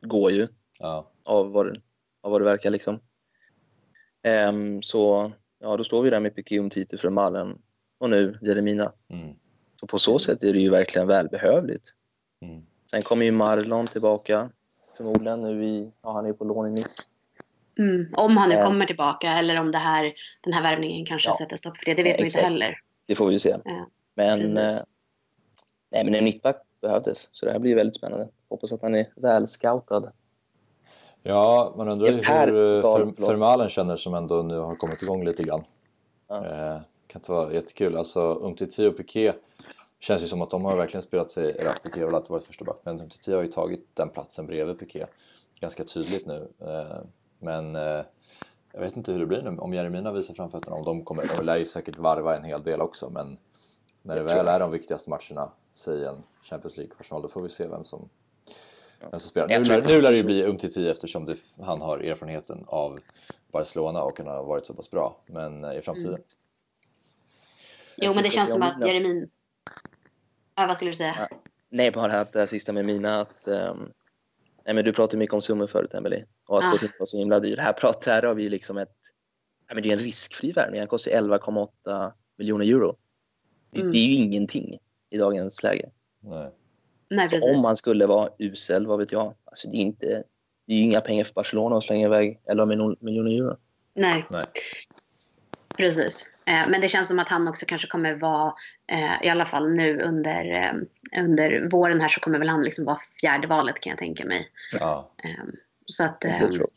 [0.00, 1.80] går ju Ja, av vad, det-
[2.20, 3.00] av vad det verkar liksom.
[4.22, 7.59] Ehm, så ja, då står vi där med Piqué om Tite från Mallen
[7.98, 8.92] och nu Jeremina.
[9.09, 9.35] mm,
[9.80, 11.85] Så på så sätt är det ju verkligen välbehövligt.
[12.40, 12.66] mm.
[12.90, 14.50] Sen kommer ju Marlon tillbaka
[14.96, 17.02] förmodligen nu i, ja han är på lån i Nice.
[17.78, 18.06] Mm.
[18.16, 18.66] Om han nu Eh.
[18.66, 21.34] kommer tillbaka eller om det här, den här värvningen kanske Ja.
[21.37, 21.94] sätter stopp för det.
[21.94, 22.44] Det vet Eh, man inte exakt.
[22.44, 22.78] heller.
[23.06, 23.56] Det får vi ju se.
[23.64, 24.72] Ja, Men, eh,
[25.90, 28.28] nej, men en mittback behövdes så det här blir väldigt spännande.
[28.48, 30.12] Hoppas att han är väl scoutad.
[31.22, 32.22] Ja, man undrar ju hur
[32.80, 33.18] förlåt.
[33.20, 35.64] Vermaelen känner som ändå nu har kommit igång lite grann.
[36.28, 36.46] Ja.
[36.46, 37.96] Eh, kan inte vara jättekul.
[37.96, 39.32] Alltså Umtiti och Piqué
[40.00, 42.46] känns ju som att de har verkligen spelat sig, eller Piqué har väl alltid varit
[42.46, 45.06] första back, men Umtiti har ju tagit den platsen bredvid Piqué
[45.60, 46.48] ganska tydligt nu.
[46.60, 46.98] Eh,
[47.44, 48.04] men eh,
[48.72, 51.44] jag vet inte hur det blir nu om Jeremina visar framfötterna, om de kommer, de
[51.44, 53.38] lär ju säkert varva en hel del också men
[54.02, 57.66] när det väl är de viktigaste matcherna, säg en Champions League-kvartsfinal, då får vi se
[57.66, 58.09] vem som,
[59.00, 59.48] vem som spelar.
[59.48, 62.96] Nu, lär- nu lär det ju bli Umtiti eftersom det, han har erfarenheten av
[63.52, 66.14] Barcelona och han har varit så pass bra, men eh, i framtiden
[67.96, 68.07] Mm.
[68.07, 68.80] Jo, men det känns som att.
[68.80, 69.30] Jeremin...
[70.54, 71.28] Ja, vad skulle du säga?
[71.68, 73.90] Nej, bara att det sista med mina att ehm,
[74.66, 76.70] nej, men du pratade mycket om summor förut Emelie och att Ah.
[76.70, 77.57] Coutinho var så himla dyr.
[77.57, 78.96] Här, pratar, här har vi liksom ett
[79.68, 80.81] nej, men det är en riskfri värvning.
[80.81, 82.96] Han kostar ju 11,8 miljoner euro.
[83.70, 83.92] Det, Mm.
[83.92, 84.79] det är ju ingenting
[85.11, 85.90] i dagens läge.
[86.20, 86.50] Nej.
[87.11, 89.35] Nej, om han skulle vara usel, vad vet jag?
[89.44, 90.07] Alltså det är inte
[90.66, 93.57] det är ju inga pengar för Barcelona att slänga iväg 11 miljoner miljoner euro.
[93.94, 94.42] Nej, Nej.
[95.76, 96.26] Precis.
[96.46, 98.54] Eh, men det känns som att han också kanske kommer vara,
[98.87, 102.84] eh, i alla fall nu under, eh, under våren här så kommer väl han liksom
[102.84, 104.48] vara fjärde valet kan jag tänka mig.
[104.72, 105.10] Ja.
[105.24, 105.30] Eh,
[105.87, 106.20] så att...
[106.20, 106.68] Det tror jag.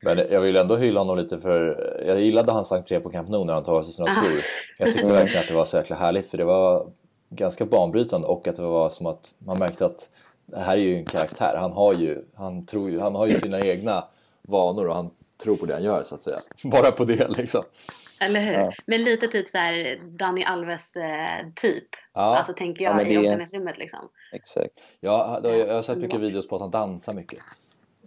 [0.00, 3.44] Men jag vill ändå hylla honom lite för jag gillade hans entré på Camp Nou
[3.44, 4.22] när han tog av sig sina Aha.
[4.22, 4.44] skor.
[4.78, 6.90] Jag tyckte verkligen att det var så jäkla härligt för det var
[7.30, 10.08] ganska banbrytande och att det var som att man märkte att
[10.46, 11.56] det här är ju en karaktär.
[11.56, 14.04] Han har ju, han tror ju, han har ju sina egna
[14.42, 15.10] vanor och han
[15.42, 16.36] tror på det han gör så att säga.
[16.70, 17.62] Bara på det liksom.
[18.20, 18.52] Eller hur?
[18.52, 18.72] Ja.
[18.86, 21.88] Men lite typ så här Dani Alves eh, typ.
[22.14, 24.08] Ja, Alltså tänker Ja, jag i det- omklädningsrummet liksom.
[24.32, 24.72] Exakt.
[25.00, 26.30] jag, jag, jag har sett mycket underbart.
[26.30, 27.38] videos på att han dansar mycket.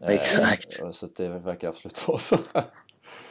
[0.01, 0.81] Exakt.
[0.81, 2.37] Eh, så det verkar absolut vara så.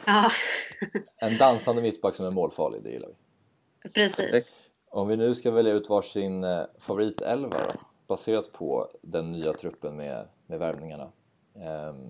[0.05, 0.31] Ja,
[1.17, 3.09] En dansande mittback som är målfarlig, det gillar
[3.83, 3.89] vi.
[3.89, 4.67] precis.
[4.89, 9.95] Om vi nu ska välja ut varsin eh, favoritelva då, baserat på den nya truppen
[9.95, 11.11] med, med värvningarna.
[11.55, 12.09] Ehm,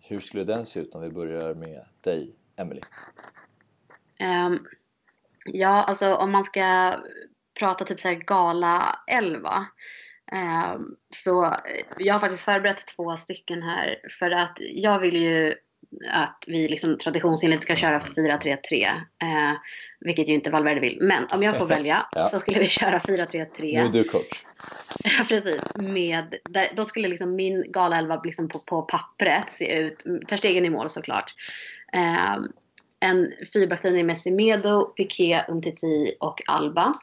[0.00, 2.80] hur skulle den se ut om vi börjar med dig, Emily?
[4.18, 4.58] Ehm,
[5.44, 6.94] ja, alltså om man ska
[7.58, 9.66] prata typ så här gala 11
[10.32, 11.50] ehm, så eh,
[11.98, 15.54] jag har faktiskt förberett två stycken här för att jag vill ju
[16.10, 18.86] att vi liksom traditionsenligt ska köra 4-3-3
[19.22, 19.52] eh,
[20.00, 20.98] vilket ju inte Valverde vill.
[21.00, 22.24] Men om jag får välja Ja.
[22.24, 23.90] så skulle vi köra Nu är 4-3-3.
[23.92, 24.26] du coach.
[25.04, 25.76] Ja, precis.
[25.76, 30.36] Med, där, då skulle liksom min gala 11 liksom på, på pappret se ut, Ter
[30.36, 31.34] Stegen i mål såklart.
[31.92, 32.36] Eh,
[33.04, 36.94] en fyrbackslinje med Semedo, Piqué, Umtiti och Alba.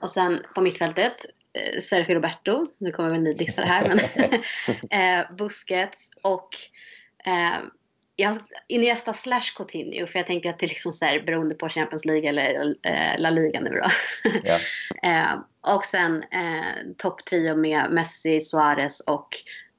[0.00, 1.16] Och sen på mittfältet
[1.52, 3.98] eh, Sergio Roberto, nu kommer väl ni dissa det här, men
[5.20, 6.48] eh, Busquets och
[7.24, 7.60] eh,
[8.16, 8.36] jag,
[8.68, 12.04] Iniesta slash Coutinho, för jag tänker att det är liksom så här, beroende på Champions
[12.04, 13.90] League eller eh, La Liga nu då.
[14.44, 14.58] Ja.
[15.02, 15.38] Eh,
[15.74, 19.28] och sen eh, topptrio med Messi, Suarez och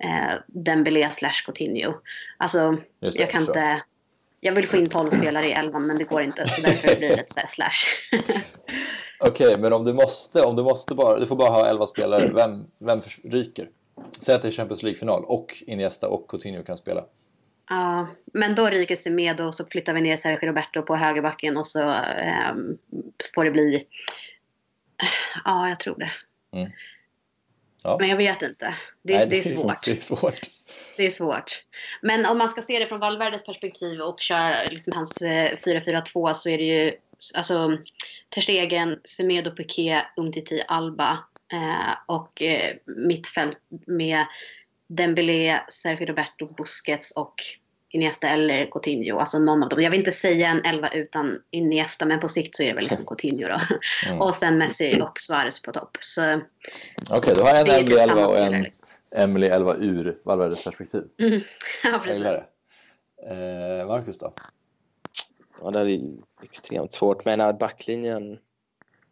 [0.03, 1.93] eh, Dembélé slash Coutinho.
[2.38, 3.51] Alltså, det, jag kan så.
[3.51, 3.82] inte...
[4.43, 7.10] Jag vill få in 12 spelare i elvan men det går inte så därför blir
[7.10, 8.39] det här slash.
[9.19, 12.34] Okej, men om du måste, om du måste bara, du får bara ha 11 spelare,
[12.34, 13.69] vem, vem ryker?
[14.19, 17.06] Säg att det är Champions League-final och Iniesta och Coutinho kan spela.
[17.69, 21.67] Ja, men då ryker Semedo och så flyttar vi ner Sergio Roberto på högerbacken och
[21.67, 22.77] så ehm,
[23.36, 23.86] får det bli...
[25.45, 26.12] Ja, jag tror det.
[26.58, 26.71] Mm.
[27.84, 27.97] Ja.
[27.99, 28.75] Men jag vet inte.
[29.01, 29.86] Det, Nej, det är svårt.
[29.86, 30.49] Det är svårt.
[30.97, 31.63] Det är svårt.
[32.01, 36.34] Men om man ska se det från Valverdes perspektiv och köra liksom hans eh, 4-4-2
[36.34, 36.93] så är det ju
[37.36, 37.77] alltså,
[38.29, 41.19] Ter Stegen, Semedo, Piqué, Umtiti, Alba
[41.53, 44.25] eh, och eh, mittfält med
[44.88, 47.36] Dembélé, Sergio Roberto, Busquets och
[47.89, 49.19] Iniesta eller Coutinho.
[49.19, 49.82] Alltså någon av dem.
[49.82, 52.84] Jag vill inte säga en elva utan Iniesta men på sikt så är det väl
[52.84, 53.60] liksom Coutinho då.
[54.08, 54.21] Mm.
[54.21, 55.97] Och sen Messi och Suarez på topp.
[57.10, 58.56] Okej, då har jag en det är Emily 11 samma och spelare.
[58.56, 58.86] en Liksom.
[59.15, 61.04] Emily 11 ur Valverdes perspektiv.
[61.17, 61.41] Mm.
[61.84, 62.26] Ja, precis.
[63.28, 64.34] Eh, Marcus då?
[65.62, 67.26] Ja, det är ju extremt svårt.
[67.26, 68.39] Men äh, backlinjen...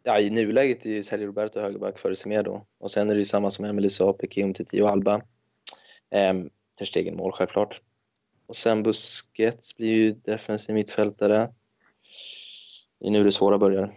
[0.03, 2.65] Ja, i nuläget är ju Sergio Roberto högerback före Semedo.
[2.79, 5.21] Och sen är det ju samma som Emily sa, Piqué, Umtiti och Alba.
[6.09, 7.81] Ehm, Ter Stegen mål självklart.
[8.47, 11.49] Och sen Busquets blir ju defensiv mittfältare.
[12.99, 13.95] Det är nu det svåra börjar.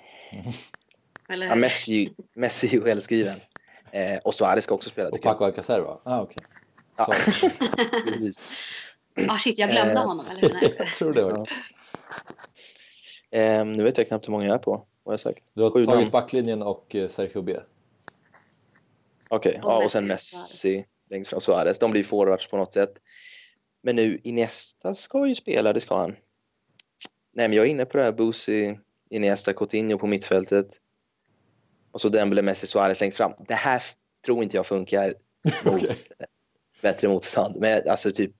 [1.29, 1.55] Eller Ja?
[1.55, 3.41] Messi, Messi är ju självskriven.
[3.95, 5.23] Eh, och Suarez ska också spela Och.
[5.23, 6.01] Paco Alcacer va?
[6.05, 6.43] Ah, okej.
[6.97, 7.07] Ja.
[8.05, 8.43] Precis.
[9.29, 10.27] Ah shit, jag glömde Eh, honom.
[10.31, 10.53] Eller?
[10.53, 10.75] Nej.
[10.79, 11.47] jag tror det var Ja.
[13.31, 14.87] Ehm, nu vet jag knappt hur många jag är på.
[15.03, 15.45] Vad jag sagt?
[15.55, 16.11] Du har Sju tagit namn.
[16.11, 17.57] backlinjen och eh, Sergio B.
[19.31, 21.41] Okej, Och ja, och sen Messi längst fram.
[21.41, 21.79] Suarez.
[21.79, 22.93] De blir forwards på något sätt.
[23.83, 26.11] Men nu, Iniesta ska ju spela, det ska han.
[27.33, 28.13] Nej, men jag är inne på det här.
[28.13, 28.79] Busi,
[29.11, 30.67] Iniesta, Coutinho på mittfältet.
[31.95, 33.33] Och så Dembele, Messi, Suarez längst fram.
[33.49, 33.83] Det här
[34.27, 35.15] tror inte jag funkar
[35.65, 35.99] mot Okej.
[36.83, 37.57] bättre motstånd.
[37.57, 38.35] Men alltså typ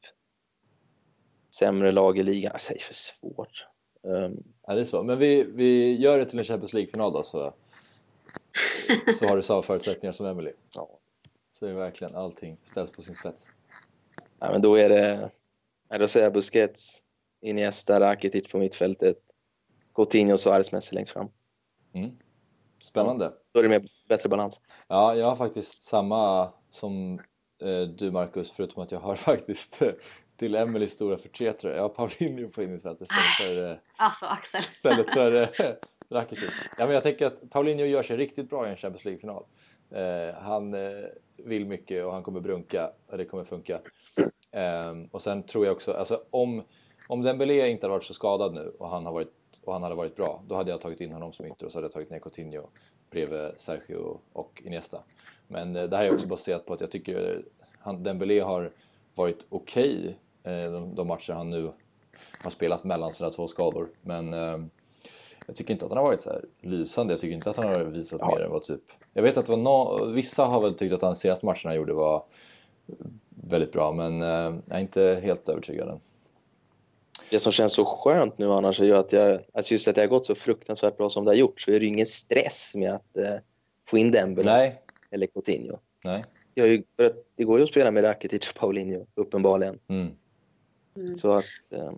[1.55, 2.53] sämre lag i ligan.
[2.53, 3.67] Alltså, det är för svårt.
[4.03, 5.03] Um, Ja, det är så.
[5.03, 7.55] Men vi, vi gör det till en Champions League-final då så,
[9.19, 10.53] så har du samma förutsättningar som Emily.
[10.75, 10.99] ja.
[11.53, 13.47] Så är det verkligen allting ställs på sin spets.
[14.39, 15.31] ja, men då är det...
[15.89, 17.05] Ja, då säger jag Busquets,
[17.41, 19.19] Iniesta, Rakitic på mittfältet.
[19.95, 21.29] Coutinho, Suarez, Messi längst fram.
[21.93, 22.11] Mm.
[22.83, 23.33] Spännande.
[23.55, 24.61] Då är det mer, bättre balans.
[24.89, 27.19] Ja, jag har faktiskt samma som
[27.63, 29.93] eh, du Marcus, förutom att jag har faktiskt eh,
[30.37, 31.77] till Emelies stora förtretare.
[31.77, 34.61] Jag har Paulinho på innermittfältet istället för, eh, Alltså Axel.
[34.61, 35.75] istället för eh,
[36.11, 36.51] Rakitic.
[36.79, 39.45] Ja, men jag tänker att Paulinho gör sig riktigt bra i en Champions League-final.
[39.91, 41.05] Eh, han eh,
[41.37, 43.81] vill mycket och han kommer brunka och det kommer funka.
[44.53, 46.65] Ehm, och sen tror jag också, alltså om,
[47.09, 49.33] om Dembélé inte hade varit så skadad nu och han, har varit,
[49.65, 51.79] och han hade varit bra, då hade jag tagit in honom som ytter och så
[51.79, 52.67] hade jag tagit ner Coutinho
[53.11, 55.03] bredvid Sergio och Iniesta.
[55.49, 57.43] Men eh, det här är också baserat på att jag tycker
[57.79, 58.71] han, Dembélé har
[59.15, 61.73] varit okej eh, de, de matcher han nu
[62.45, 63.89] har spelat mellan sina två skador.
[64.03, 64.59] Men eh,
[65.47, 67.13] jag tycker inte att han har varit så här lysande.
[67.13, 68.35] Jag tycker inte att han har visat Ja.
[68.35, 68.83] mer än vad typ...
[69.13, 70.07] Jag vet att det var no...
[70.13, 72.25] vissa har väl tyckt att han senaste matcherna han gjorde var
[73.29, 74.29] väldigt bra, men eh,
[74.67, 76.01] jag är inte helt övertygad än.
[77.35, 80.01] Det som känns så skönt nu annars är ju att jag, alltså just att det
[80.01, 82.75] har gått så fruktansvärt bra som det har gjort så är det ju ingen stress
[82.75, 83.37] med att eh,
[83.89, 85.79] få in Dembele Nej, eller Coutinho.
[86.05, 86.25] nej.
[86.55, 86.83] Jag har ju,
[87.37, 89.79] det går ju att spela med Rakitic och Paulinho, uppenbarligen.
[89.89, 90.11] Mm.
[90.97, 91.17] Mm.
[91.17, 91.93] Så att, eh,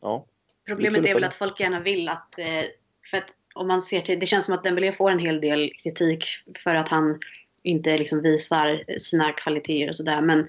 [0.00, 0.26] ja.
[0.66, 2.38] Problemet är väl att att folk gärna vill att...
[2.38, 2.64] Eh,
[3.10, 4.20] för att om man ser till...
[4.20, 6.24] Det känns som att Dembélé får en hel del kritik
[6.64, 7.20] för att han
[7.62, 10.20] inte liksom visar sina kvaliteter och sådär.
[10.20, 10.48] Men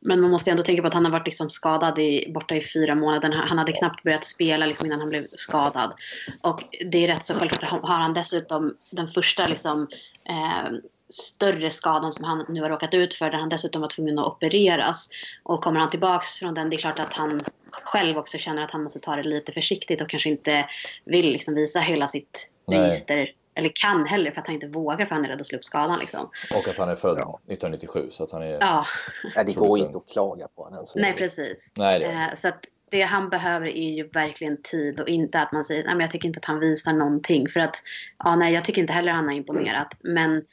[0.00, 2.62] men man måste ändå tänka på att han har varit liksom skadad i, borta i
[2.62, 3.32] fyra månader.
[3.32, 5.92] Han hade knappt börjat spela liksom innan han blev skadad.
[6.40, 9.88] Och det är rätt så självklart har han dessutom den första liksom,
[10.28, 14.18] eh, större skadan som han nu har råkat ut för där han dessutom var tvungen
[14.18, 15.08] att opereras.
[15.42, 18.70] Och kommer han tillbaks från den, det är klart att han själv också känner att
[18.70, 20.68] han måste ta det lite försiktigt och kanske inte
[21.04, 25.14] vill liksom visa hela sitt register eller kan heller för att han inte vågar för
[25.14, 25.98] han är rädd att slå upp skadan.
[25.98, 26.30] Liksom.
[26.56, 27.40] Och att han är född ja.
[27.46, 28.58] 1997 så att han är...
[28.60, 28.86] Ja.
[29.34, 30.84] ja det går inte att klaga på honom.
[30.94, 31.72] Nej, precis.
[31.76, 35.52] Nej, det eh, så att det han behöver är ju verkligen tid och inte att
[35.52, 37.48] man säger att jag tycker inte att han visar någonting.
[37.48, 37.76] För att,
[38.18, 39.96] ja nej jag tycker inte heller han har imponerat.
[40.00, 40.44] Men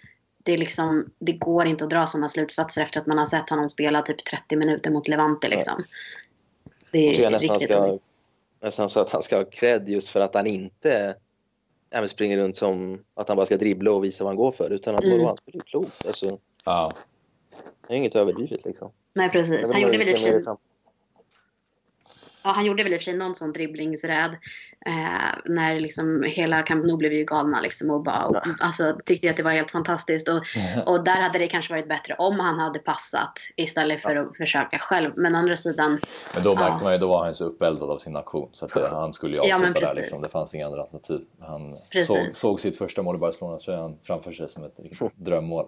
[0.44, 3.50] det, är liksom, det går inte att dra sådana slutsatser efter att man har sett
[3.50, 5.48] honom spela typ 30 minuter mot Levante.
[5.48, 5.84] Liksom.
[6.92, 8.00] Det är jag tror jag nästan, ska,
[8.62, 11.16] nästan så att han ska ha cred just för att han inte
[11.90, 14.70] även springer runt som att han bara ska dribbla och visa vad han går för.
[14.70, 15.26] Utan att mm.
[15.26, 16.06] han spelar klokt.
[16.06, 16.92] Alltså, ja.
[17.88, 18.92] Det är inget överdrivet liksom.
[19.14, 19.72] Nej precis.
[19.72, 20.42] Han gjorde väl i
[22.46, 24.32] Ja, han gjorde väl i och för sig någon sån dribblingsräd.
[24.86, 29.30] Eh, när liksom hela Camp Nou blev ju galna liksom och bara, och, alltså, tyckte
[29.30, 30.30] att det var helt fantastiskt.
[30.30, 30.42] Och,
[30.86, 34.80] och där hade det kanske varit bättre om han hade passat istället för att försöka
[34.80, 35.12] själv.
[35.16, 36.00] Men å andra sidan.
[36.34, 36.84] Men då märkte ja.
[36.84, 39.36] man ju, då var han så uppeldad av sin aktion så att det, han skulle
[39.36, 40.22] ju avsluta ja, där liksom.
[40.22, 41.22] Det fanns inga andra alternativ.
[41.40, 44.78] Han såg, såg, sitt första mål i Barcelona-tröjan framför sig som ett
[45.16, 45.66] drömmål.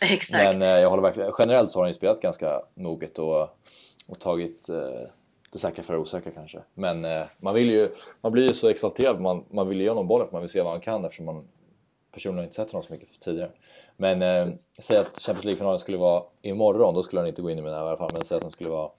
[0.00, 0.44] Exakt.
[0.44, 3.42] Men eh, jag håller verkligen, generellt så har han ju spelat ganska moget och,
[4.08, 5.08] och tagit eh,
[5.56, 6.62] det säkra för det osäkra kanske.
[6.74, 10.06] Men eh, man, vill ju, man blir ju så exalterad, man, man vill ge honom
[10.06, 11.48] bollen för man vill se vad han kan eftersom man
[12.12, 13.50] personligen inte sett honom så mycket tidigare.
[13.96, 17.58] Men eh, säg att Champions League-finalen skulle vara imorgon, då skulle han inte gå in
[17.58, 18.10] i mina i alla fall.
[18.12, 18.90] Men säg att den skulle vara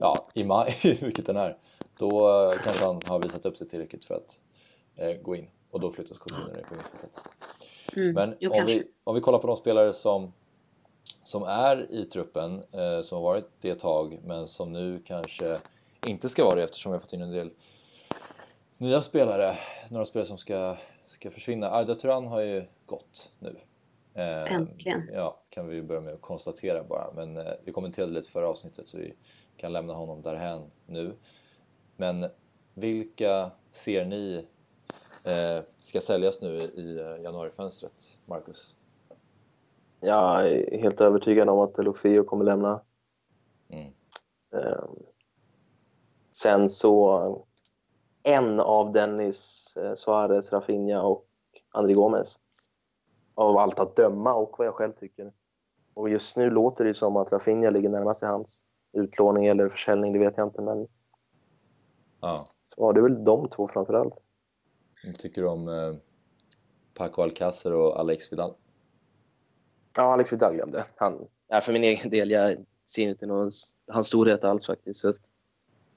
[0.00, 1.56] ja, i maj, vilket den är.
[1.98, 4.38] Då eh, kanske han har visat upp sig tillräckligt för att
[4.96, 7.22] eh, gå in och då flyttas Coutinho på mittfältet.
[7.96, 10.32] Mm, Men om vi, om vi kollar på de spelare som
[11.22, 15.58] som är i truppen, eh, som har varit det ett tag men som nu kanske
[16.06, 17.50] inte ska vara det eftersom vi har fått in en del
[18.78, 19.58] nya spelare,
[19.90, 21.70] några spelare som ska, ska försvinna.
[21.70, 23.56] Arda Turan har ju gått nu.
[24.14, 25.10] Eh, Äntligen.
[25.12, 27.12] Ja, kan vi börja med att konstatera bara.
[27.14, 29.14] Men eh, vi kommenterade lite förra avsnittet så vi
[29.56, 31.14] kan lämna honom därhän nu.
[31.96, 32.26] Men
[32.74, 34.46] vilka ser ni
[35.24, 38.74] eh, ska säljas nu i januarifönstret, Marcus?
[40.00, 42.80] Jag är helt övertygad om att Lofio kommer lämna.
[43.68, 43.92] Mm.
[46.42, 47.46] Sen så
[48.22, 51.26] en av Dennis eh, Suarez, Rafinha och
[51.70, 52.38] André Gomes.
[53.34, 55.32] Av allt att döma och vad jag själv tycker.
[55.94, 60.12] Och just nu låter det som att Rafinha ligger närmast i hans utlåning eller försäljning,
[60.12, 60.62] det vet jag inte.
[60.62, 60.88] Men
[62.20, 62.46] ja.
[62.66, 64.14] så det är väl de två framförallt.
[65.06, 65.94] Vad tycker du om eh,
[66.94, 68.54] Paco Alcacer och Alex Vidal?
[69.96, 70.86] Ja, Alex Vidal glömde.
[70.96, 73.50] Han, ja, för min egen del, jag ser inte någon,
[73.88, 75.00] hans storhet alls faktiskt.
[75.00, 75.20] Så att,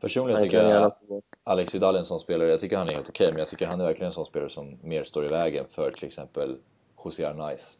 [0.01, 1.01] Personligen tycker jag att
[1.43, 3.47] Alex Vidal är en sån spelare, jag tycker han är helt okej, okay, men jag
[3.47, 6.57] tycker han är verkligen en sån spelare som mer står i vägen för till exempel
[7.03, 7.77] José Arnaiz.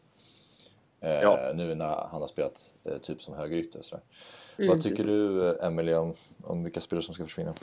[1.00, 1.52] Eh, ja.
[1.54, 4.04] Nu när han har spelat eh, typ som högerytter och sådär.
[4.58, 5.06] Mm, Vad tycker precis.
[5.06, 7.54] du, Emelie, om, om vilka spelare som ska försvinna?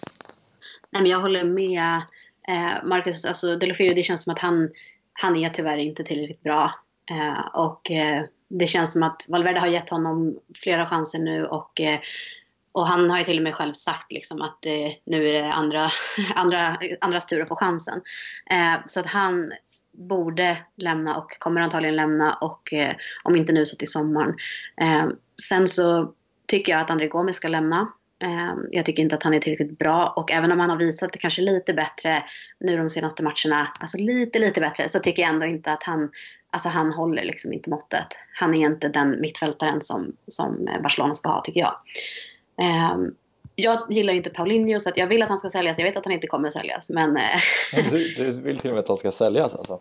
[0.89, 2.01] Nej, men jag håller med
[2.47, 3.25] eh, Marcus.
[3.25, 4.69] Alltså, Delofeo, det känns som att han,
[5.13, 6.71] han är tyvärr inte tillräckligt bra.
[7.11, 11.81] Eh, och eh, det känns som att Valverde har gett honom flera chanser nu och
[11.81, 11.99] eh,
[12.71, 15.53] och han har ju till och med själv sagt liksom att eh, nu är det
[15.53, 15.91] andra,
[16.35, 18.01] andra, andras tur att få chansen.
[18.51, 19.51] Eh, så att han
[19.91, 24.35] borde lämna och kommer antagligen lämna och eh, om inte nu så till sommaren.
[24.81, 25.07] Eh,
[25.41, 26.13] sen så
[26.47, 27.91] tycker jag att André Gomes ska lämna.
[28.23, 31.13] Eh, jag tycker inte att han är tillräckligt bra och även om han har visat
[31.13, 32.23] det kanske lite bättre
[32.59, 36.09] nu de senaste matcherna, alltså lite lite bättre, så tycker jag ändå inte att han
[36.51, 38.07] Alltså han håller liksom inte måttet.
[38.33, 41.75] Han är inte den mittfältaren som, som Barcelona ska ha tycker jag.
[42.61, 43.15] Um,
[43.55, 45.77] jag gillar inte Paulinho så jag vill att han ska säljas.
[45.77, 47.17] Jag vet att han inte kommer säljas men...
[47.17, 47.41] Eh,
[47.91, 49.79] du, du vill till och med att han ska säljas alltså?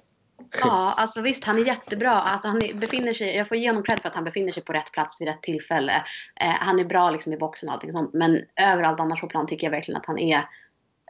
[0.60, 2.12] Ja, alltså visst han är jättebra.
[2.12, 4.72] Alltså, han befinner sig, jag får ge honom cred för att han befinner sig på
[4.72, 5.92] rätt plats vid rätt tillfälle.
[6.40, 8.14] Eh, han är bra liksom i boxen och allting sånt.
[8.14, 10.38] Men överallt annars på plan tycker jag verkligen att han är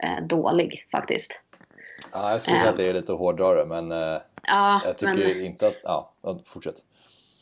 [0.02, 1.40] eh, dålig faktiskt.
[2.12, 5.46] Ja, jag skulle säga att det är lite hårdrare men eh, ja, jag tycker men...
[5.46, 5.76] inte att...
[5.82, 6.12] Ja,
[6.46, 6.76] fortsätt.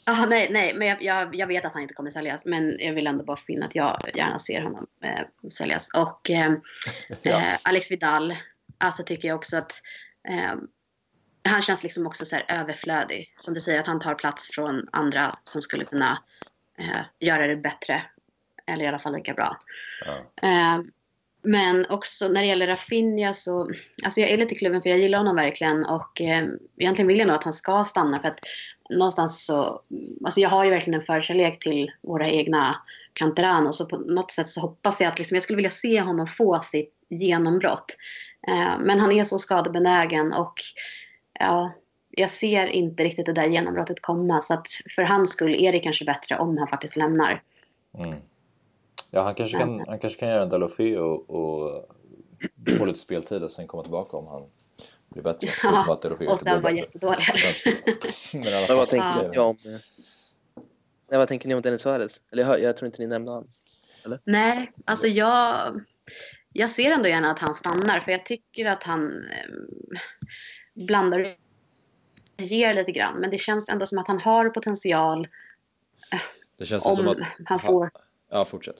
[0.09, 2.45] Ah, nej, nej, men jag, jag, jag, vet att han inte kommer säljas.
[2.45, 5.91] Men jag vill ändå bara finna att jag gärna ser honom eh, säljas.
[5.95, 6.53] Och eh,
[7.23, 7.43] ja.
[7.43, 8.37] eh, Alex Vidal,
[8.79, 9.73] alltså tycker jag också att
[10.29, 10.55] eh,
[11.49, 13.35] han känns liksom också så överflödig.
[13.37, 16.19] Som du säger, att han tar plats från andra som skulle kunna
[16.79, 18.03] eh, göra det bättre.
[18.67, 19.59] Eller i alla fall lika bra.
[20.05, 20.49] Ja.
[20.49, 20.81] Eh,
[21.43, 23.71] men också när det gäller Rafinha så,
[24.05, 27.37] alltså jag är lite kluven för jag gillar honom verkligen och egentligen vill jag nog
[27.37, 28.39] att han ska stanna för att
[28.91, 29.80] någonstans så,
[30.24, 32.76] alltså jag har ju verkligen en förkärlek till våra egna
[33.12, 33.72] Canterano.
[33.72, 36.61] Så på något sätt så hoppas jag att liksom, jag skulle vilja se honom få
[36.62, 37.97] sitt genombrott.
[38.49, 40.55] Eh, men han är så skadebenägen och
[41.41, 41.72] ja,
[42.11, 44.41] jag ser inte riktigt det där genombrottet komma.
[44.41, 44.66] Så att
[44.97, 47.43] för hans skull är det kanske bättre om han faktiskt lämnar.
[48.05, 48.18] Mm.
[49.11, 51.89] Ja, han kanske, kan, han kanske kan göra en Dalofé och, och
[52.78, 54.43] få lite speltid och sen komma tillbaka om han
[55.17, 55.49] blir bättre.
[55.62, 57.25] Ja, och sen vara jättedålig.
[58.33, 59.57] Ja, vad tänker ni om
[61.09, 62.21] Nej, vad tänker ni om Dennis Suarez?
[62.33, 63.51] Eller jag, jag tror inte ni nämnde honom.
[64.05, 64.21] Eller?
[64.25, 65.81] Nej, alltså jag,
[66.53, 70.01] jag ser ändå gärna att han stannar för jag tycker att han eh,
[70.75, 73.21] blandar och ger lite grann.
[73.21, 75.29] Men det känns ändå som att han har potential.
[76.59, 77.91] Det känns om som att han får...
[78.31, 78.77] Ja, fortsätt.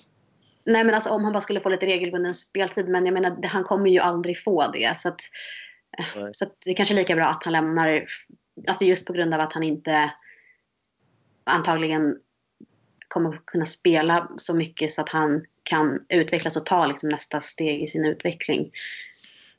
[0.65, 2.89] Nej, men alltså om han bara skulle få lite regelbunden speltid.
[2.89, 4.97] Men jag menar, han kommer ju aldrig få det.
[4.97, 5.21] Så, att,
[6.33, 8.09] så att det är kanske är lika bra att han lämnar.
[8.67, 10.13] Alltså just på grund av att han inte
[11.45, 12.19] antagligen
[13.09, 17.83] kommer kunna spela så mycket så att han kan utvecklas och ta liksom nästa steg
[17.83, 18.71] i sin utveckling.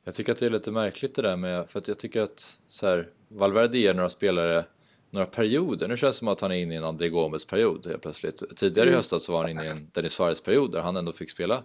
[0.04, 2.58] Jag tycker att det är lite märkligt det där med, för att jag tycker att
[2.68, 4.66] så här, Valverde ger några spelare
[5.10, 5.88] några perioder.
[5.88, 8.44] Nu känns det som att han är inne i en André Gomes period helt plötsligt.
[8.56, 8.98] Tidigare i mm.
[8.98, 11.64] höstas så var han inne i en Dennis Suarez period där han ändå fick spela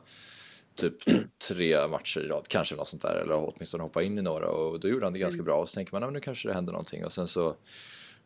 [0.75, 0.95] typ
[1.49, 4.81] tre matcher i rad, kanske något sånt där, eller åtminstone hoppa in i några och
[4.81, 5.45] då gjorde han det ganska mm.
[5.45, 7.57] bra och så tänker man, nu kanske det händer någonting och sen så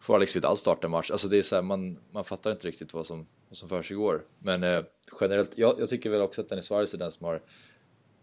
[0.01, 1.11] får Alex Vidal starta en match.
[1.11, 4.25] Alltså det är så här, man, man fattar inte riktigt vad som, vad som försiggår.
[4.39, 4.85] Men eh,
[5.21, 7.43] generellt, jag, jag tycker väl också att Dennis Suarez är den som har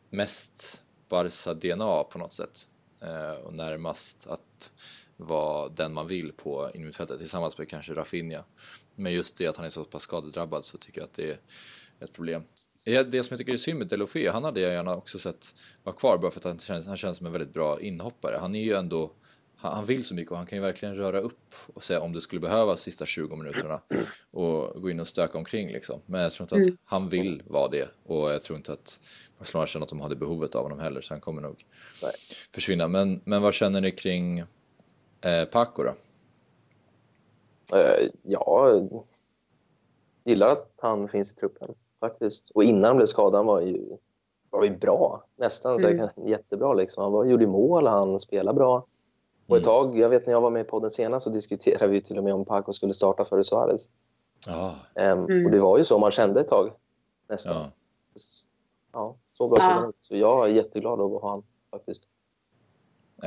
[0.09, 2.67] mest Barca-DNA på något sätt
[3.01, 4.71] eh, och närmast att
[5.17, 8.43] vara den man vill på innermittfältet tillsammans med kanske Rafinha.
[8.95, 11.39] Men just det att han är så pass skadedrabbad så tycker jag att det är
[11.99, 12.43] ett problem.
[12.85, 15.95] Det som jag tycker är synd med Delofé, han hade jag gärna också sett vara
[15.95, 18.37] kvar bara för att han känns, han känns som en väldigt bra inhoppare.
[18.39, 19.11] Han är ju ändå
[19.55, 22.21] han, vill så mycket och han kan ju verkligen röra upp och säga om det
[22.21, 23.81] skulle behövas sista 20 minuterna
[24.31, 26.01] och gå in och stöka omkring liksom.
[26.05, 26.77] Men jag tror inte att mm.
[26.85, 28.99] han vill vara det och jag tror inte att
[29.39, 31.65] Barcelona känner att de har det behovet av honom heller så han kommer nog
[32.01, 32.11] Nej.
[32.53, 32.87] försvinna.
[32.87, 34.39] Men, men vad känner ni kring
[35.21, 35.95] eh, Paco då?
[37.77, 38.81] Uh, ja,
[40.23, 42.49] gillar att han finns i truppen faktiskt.
[42.49, 43.97] Och innan han blev skadad var ju,
[44.49, 46.09] var ju bra, nästan mm.
[46.15, 47.03] så jättebra liksom.
[47.03, 48.85] Han var, gjorde mål, han spelade bra.
[49.47, 49.75] Och ett mm.
[49.75, 52.23] tag, jag vet när jag var med i podden senast så diskuterade vi till och
[52.23, 53.89] med om Paco skulle starta före Suarez.
[54.47, 54.75] Ja.
[54.95, 55.45] Um, mm.
[55.45, 56.71] Och det var ju så man kände ett tag
[57.27, 57.55] nästan.
[57.55, 57.71] Ja,
[58.93, 59.91] ja så bra ja.
[60.01, 62.03] Så jag är jätteglad över att ha honom faktiskt.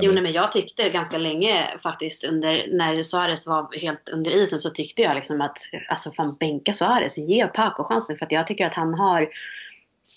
[0.01, 4.59] Jo, nej, men jag tyckte ganska länge faktiskt under, när Suarez var helt under isen
[4.59, 5.59] så tyckte jag liksom att,
[5.89, 9.29] alltså fan bänka Suarez, ge Paco chansen för att jag tycker att han har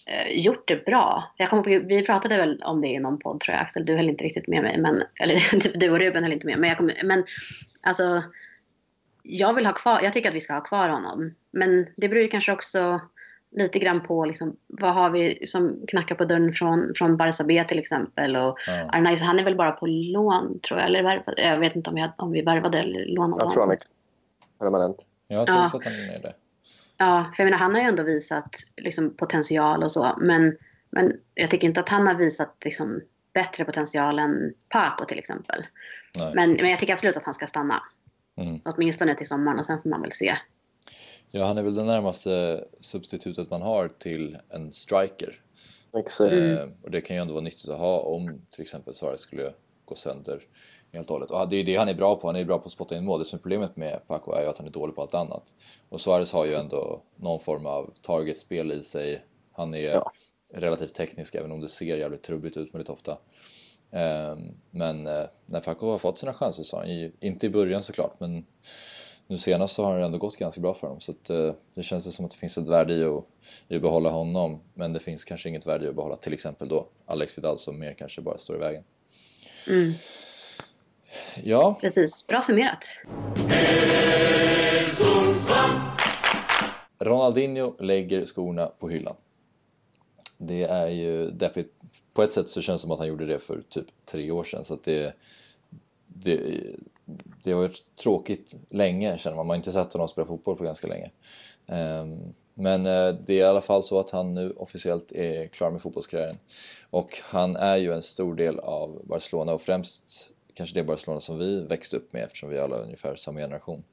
[0.10, 1.34] Eh, gjort det bra.
[1.38, 3.96] Jag kommer på, vi pratade väl om det i någon podd tror jag Axel, du
[3.96, 4.78] höll inte riktigt med mig.
[4.78, 6.60] Men, eller typ du och Ruben höll inte med.
[6.60, 7.24] Men, jag men
[7.82, 8.24] alltså,
[9.24, 11.36] jag vill ha kvar, jag tycker att vi ska ha kvar honom.
[11.52, 13.02] Men det beror ju kanske också
[13.52, 17.64] lite grann på liksom, vad har vi som knackar på dörren från, från Barca B
[17.64, 18.36] till exempel.
[18.36, 18.90] Och ja.
[18.92, 20.90] Arnaiz, han är väl bara på lån tror jag.
[20.90, 23.72] Eller värvade, jag vet inte om vi, om vi värvade eller lånade Jag tror han
[23.72, 23.80] är
[24.60, 24.98] permanent.
[25.28, 26.34] Jag tror också att han är det.
[26.98, 30.16] Ja, för jag menar han har ju ändå visat liksom, potential och så.
[30.22, 30.58] Men,
[30.90, 33.02] men jag tycker inte att han har visat liksom,
[33.34, 35.66] bättre potential än Paco till exempel.
[36.14, 37.84] Men, men jag tycker absolut att han ska stanna.
[38.38, 38.62] Mm.
[38.66, 40.38] Åtminstone till sommaren och sen får man väl se.
[41.32, 45.42] Ja, han är väl det närmaste substitutet man har till en striker.
[45.98, 46.34] Exakt.
[46.34, 49.54] Eh, och det kan ju ändå vara nyttigt att ha om till exempel Suarez skulle
[49.86, 50.48] gå sönder
[50.92, 51.32] helt och hållet.
[51.32, 53.06] Och det är det han är bra på, han är bra på att spotta in
[53.06, 53.20] mål.
[53.20, 55.54] Det som är problemet med Paco är ju att han är dålig på allt annat.
[55.90, 59.22] Och Suarez har ju ändå någon form av targetspel i sig.
[59.52, 60.12] Han är ja.
[60.54, 63.18] relativt teknisk även om det ser jävligt trubbigt ut väldigt ofta.
[63.92, 64.40] Ehm,
[64.72, 67.84] men eh, när Paco har fått sina chanser så har han ju, inte i början
[67.84, 68.46] såklart, men
[69.30, 71.84] nu senast så har det ändå gått ganska bra för honom så att, eh, det
[71.84, 73.24] känns väl som att det finns ett värde i att,
[73.68, 76.68] i att behålla honom men det finns kanske inget värde i att behålla till exempel
[76.68, 78.84] då Alex Vidal som mer kanske bara står i vägen.
[79.68, 79.94] Mm.
[81.44, 81.78] Ja.
[81.82, 82.86] Precis, bra summerat.
[87.00, 89.16] Ronaldinho lägger skorna på hyllan.
[90.38, 91.74] Det är ju deppigt.
[92.14, 94.44] På ett sätt så känns det som att han gjorde det för typ tre år
[94.44, 95.14] sedan så att det,
[96.08, 96.40] det,
[97.44, 99.48] det har varit tråkigt länge känner man.
[99.48, 101.12] Man har inte sett honom spela fotboll på ganska länge.
[101.68, 105.72] Ehm, men eh, det är i alla fall så att han nu officiellt är klar
[105.72, 106.40] med fotbollskarriären.
[106.90, 111.38] Och han är ju en stor del av Barcelona och främst kanske det Barcelona som
[111.38, 113.84] vi växte upp med eftersom vi alla är ungefär samma generation.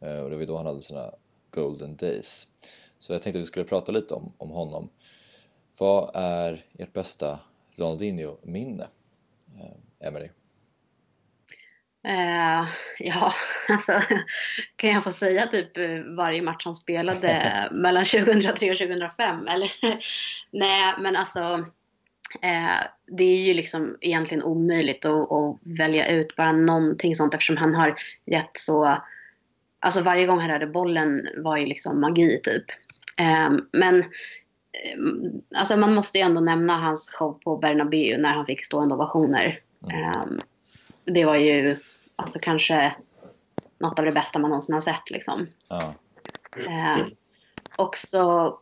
[0.00, 1.10] Eh, och det var då han hade sina
[1.50, 2.48] golden days.
[2.98, 4.90] Så jag tänkte att vi skulle prata lite om, om honom.
[5.78, 7.40] Vad är ert bästa
[7.76, 8.88] Ronaldinho-minne,
[9.60, 10.30] eh, Emelie?
[12.04, 13.32] Eh, ja,
[13.68, 13.92] alltså
[14.76, 19.46] kan jag få säga typ eh, varje match han spelade mellan 2003 och 2005?
[19.48, 19.72] Eller?
[20.50, 21.40] Nej, men alltså
[22.42, 27.56] eh, det är ju liksom egentligen omöjligt att, att, välja ut bara någonting sånt eftersom
[27.56, 27.94] han har
[28.26, 28.98] gett så...
[29.82, 32.64] Alltså varje gång han rörde bollen var ju liksom magi typ.
[33.16, 33.98] Eh, men
[34.72, 34.98] eh,
[35.54, 39.58] alltså man måste ju ändå nämna hans show på Bernabéu när han fick stående ovationer.
[39.90, 40.04] Mm.
[40.04, 40.24] Eh,
[41.04, 41.76] det var ju
[42.22, 42.94] alltså kanske
[43.78, 45.10] något av det bästa man någonsin har sett.
[45.10, 45.46] Liksom.
[45.68, 45.94] Ja.
[46.68, 47.06] Eh,
[47.76, 48.54] också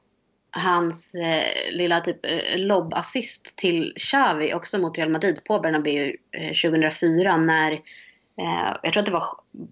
[0.51, 6.71] hans eh, lilla typ eh, lobbassist till Xavi också mot Real Madrid på Bernabéu eh,
[6.71, 9.25] 2004 när eh, jag tror att det var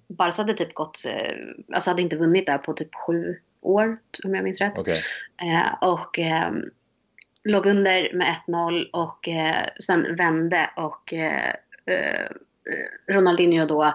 [0.08, 1.32] Barca hade typ gått, eh,
[1.74, 4.78] alltså hade inte vunnit där på typ sju år om jag minns rätt.
[4.78, 5.02] Okay.
[5.80, 6.18] Och
[7.44, 9.28] låg under med 1-0 och
[9.80, 11.14] sen vände och
[13.06, 13.94] Ronaldinho då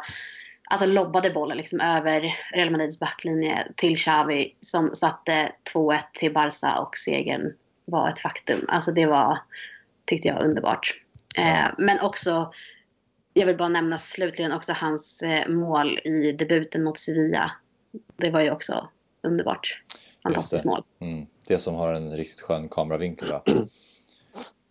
[0.69, 6.79] alltså lobbade bollen liksom över Real Madrids backlinje till Xavi som satte 2-1 till Barca
[6.79, 7.53] och segern
[7.85, 8.65] var ett faktum.
[8.67, 9.39] Alltså det var,
[10.05, 10.95] tyckte jag, underbart.
[11.37, 12.53] Eh, men också,
[13.33, 17.51] jag vill bara nämna slutligen också hans eh, mål i debuten mot Sevilla.
[18.15, 18.89] Det var ju också
[19.21, 19.83] underbart.
[20.23, 20.83] Fantastiskt mål.
[20.99, 21.25] Mm.
[21.47, 23.43] Det som har en riktigt skön kameravinkel va?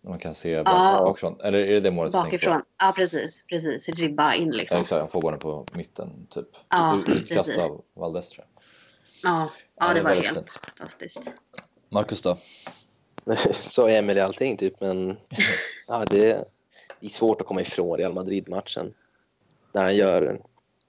[0.03, 1.39] Man kan se bakifrån.
[1.43, 2.57] Eller är det det målet Bakifrån.
[2.57, 3.43] Du Ja, precis.
[3.47, 3.89] Precis.
[3.89, 4.75] Ribba in liksom.
[4.75, 4.99] Ja, exakt.
[4.99, 6.47] Han får bollen på mitten typ.
[6.69, 8.63] Ja, Utkast av Valdes tror jag.
[9.31, 10.51] Ja, ja, det, det var helt fint.
[10.77, 11.19] fantastiskt.
[11.89, 12.37] Marcus då?
[13.53, 15.17] Sa Emelie allting typ, men
[15.87, 16.47] ja, det,
[17.01, 18.93] är svårt att komma ifrån Real Madrid-matchen.
[19.71, 20.41] När han gör,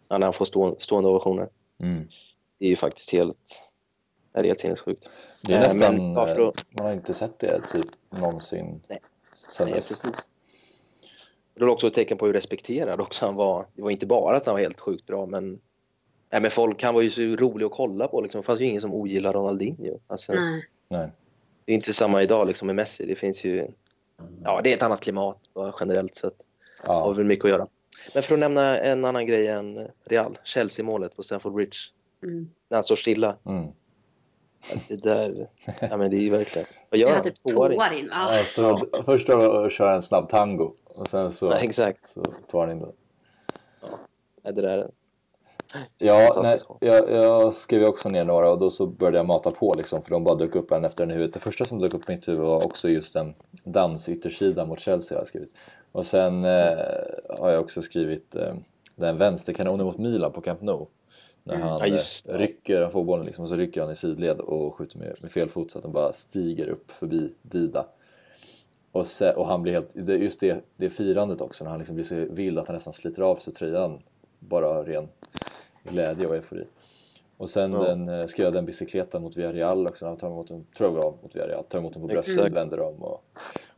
[0.09, 1.49] när han får stå, stående ovationer.
[1.83, 2.09] Mm.
[2.59, 3.63] Det är ju faktiskt helt,
[4.33, 5.09] är helt sinnessjukt.
[5.43, 9.01] Det är nästan, men, att, man har inte sett det typ någonsin Nej.
[9.49, 10.29] sen Nej, precis.
[11.55, 13.67] Det var också ett tecken på hur respekterad också han var.
[13.75, 15.61] Det var inte bara att han var helt sjukt bra, men,
[16.31, 18.21] nej, men folk, han var ju så rolig att kolla på.
[18.21, 18.41] Liksom.
[18.41, 19.99] Det fanns ju ingen som ogillar Ronaldinho.
[20.07, 20.69] Alltså, Nej.
[20.89, 21.11] Nej.
[21.65, 23.07] Det är inte samma idag liksom, med Messi.
[23.07, 23.69] Det finns ju...
[24.45, 25.39] Ja, det är ett annat klimat
[25.81, 26.37] generellt sett.
[26.87, 26.93] Ja.
[26.93, 27.67] har väl mycket att göra.
[28.15, 31.77] Men för att nämna en annan grej än Real, Chelsea-målet på Stamford Bridge.
[32.23, 32.51] Mm.
[32.69, 33.37] När han står stilla.
[33.47, 33.69] Mm.
[34.89, 35.49] Det där,
[35.81, 36.69] ja men det är ju verkligen...
[36.91, 37.23] Vad gör han?
[37.23, 38.09] Typ tårar in.
[38.13, 38.37] Ja.
[38.37, 42.11] Ja, står, först står och kör en snabb tango och sen så, ja, exakt.
[42.11, 42.93] så tar han in den.
[44.43, 44.91] Ja, det där
[45.99, 49.73] Ja, nej, jag, jag skrev också ner några och då så började jag mata på
[49.77, 51.35] liksom för de bara dök upp en efter en i huvudet.
[51.35, 53.35] Det första som dök upp på mitt huvud var också just en
[53.65, 55.55] dans yttersida mot Chelsea har jag skrivit.
[55.93, 56.79] Och sen eh,
[57.39, 58.55] har jag också skrivit eh,
[58.97, 60.87] den vänsterkanonen mot Milan på Camp Nou.
[61.45, 61.69] När mm.
[61.69, 64.75] han ja, eh, rycker, han får bollen liksom, och så rycker han i sidled och
[64.75, 67.87] skjuter med, med fel fot så att den bara stiger upp förbi Dida.
[68.93, 72.07] Och, se, och han blir helt, just det, det firandet också när han liksom blir
[72.07, 74.03] så vild att han nästan sliter av sig tröjan
[74.39, 75.09] bara ren
[75.85, 76.65] glädje och eufori.
[77.37, 77.83] Och sen ja.
[77.83, 81.15] den, eh, jag den bicykleten mot Villarreal också, när han tar emot en, tror jag
[81.23, 83.25] mot Villarreal, tar emot den på bröstet, vänder om och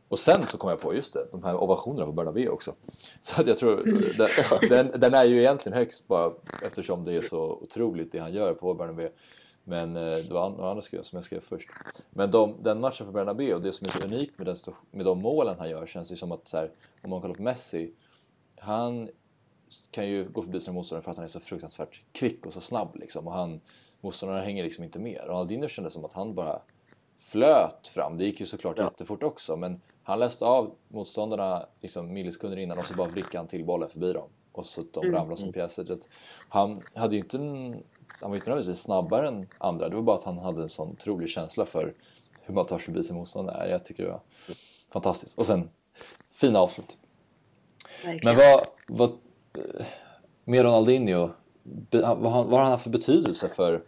[0.09, 2.73] och sen så kom jag på, just det, de här ovationerna på Bernabéu också.
[3.21, 3.75] Så att jag tror,
[4.17, 4.29] den,
[4.69, 6.33] den, den, är ju egentligen högst bara
[6.65, 9.09] eftersom det är så otroligt det han gör på Bernabéu.
[9.63, 11.69] Men eh, det var några andra skrev, som jag skrev först.
[12.09, 15.19] Men de, den matchen på Bernabéu, det som är så unikt med, den, med de
[15.19, 16.71] målen han gör känns det som att så här,
[17.03, 17.91] om man kollar på Messi,
[18.57, 19.09] han
[19.91, 22.61] kan ju gå förbi sina motståndare för att han är så fruktansvärt kvick och så
[22.61, 23.27] snabb liksom.
[23.27, 23.61] Och han,
[24.01, 25.21] motståndarna hänger liksom inte med.
[25.27, 26.61] Ronaldinho kändes som att han bara
[27.35, 28.17] flöt fram.
[28.17, 28.83] Det gick ju såklart ja.
[28.83, 33.47] jättefort också men han läste av motståndarna liksom millisekunder innan och så bara vrickade han
[33.47, 34.29] till bollen förbi dem.
[34.51, 35.15] Och så de mm.
[35.15, 35.97] ramlade som pjäser.
[36.49, 37.73] Han hade ju inte en,
[38.21, 39.89] han var inte nödvändigtvis snabbare än andra.
[39.89, 41.93] Det var bara att han hade en sån otrolig känsla för
[42.41, 43.69] hur man tar sig förbi sin motståndare.
[43.69, 44.21] Jag tycker det var
[44.91, 45.39] fantastiskt.
[45.39, 45.69] Och sen
[46.31, 46.97] fina avslut.
[48.03, 48.35] Verkligen.
[48.35, 48.61] Men vad,
[48.99, 49.17] vad
[50.43, 51.29] med Ronaldinho,
[51.91, 53.83] vad har han haft för betydelse för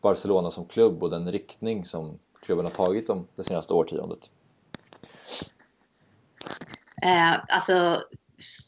[0.00, 4.30] Barcelona som klubb och den riktning som klubben har tagit om det senaste årtiondet?
[7.02, 8.02] Eh, alltså,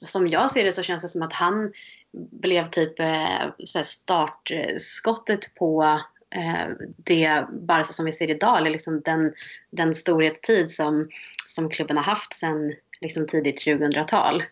[0.06, 1.72] som jag ser det så känns det som att han
[2.12, 6.00] blev typ eh, startskottet på
[6.30, 9.34] eh, det Barca som vi ser idag, eller liksom den,
[9.70, 11.08] den storhetstid som,
[11.46, 14.42] som klubben har haft sedan liksom tidigt 2000-tal.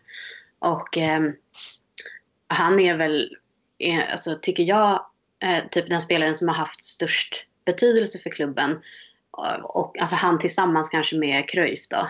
[0.59, 1.21] Och eh,
[2.47, 3.37] han är väl,
[3.77, 5.05] är, alltså, tycker jag,
[5.39, 8.79] eh, typ den spelaren som har haft störst betydelse för klubben
[9.63, 12.09] och alltså han tillsammans kanske med Cruyff då.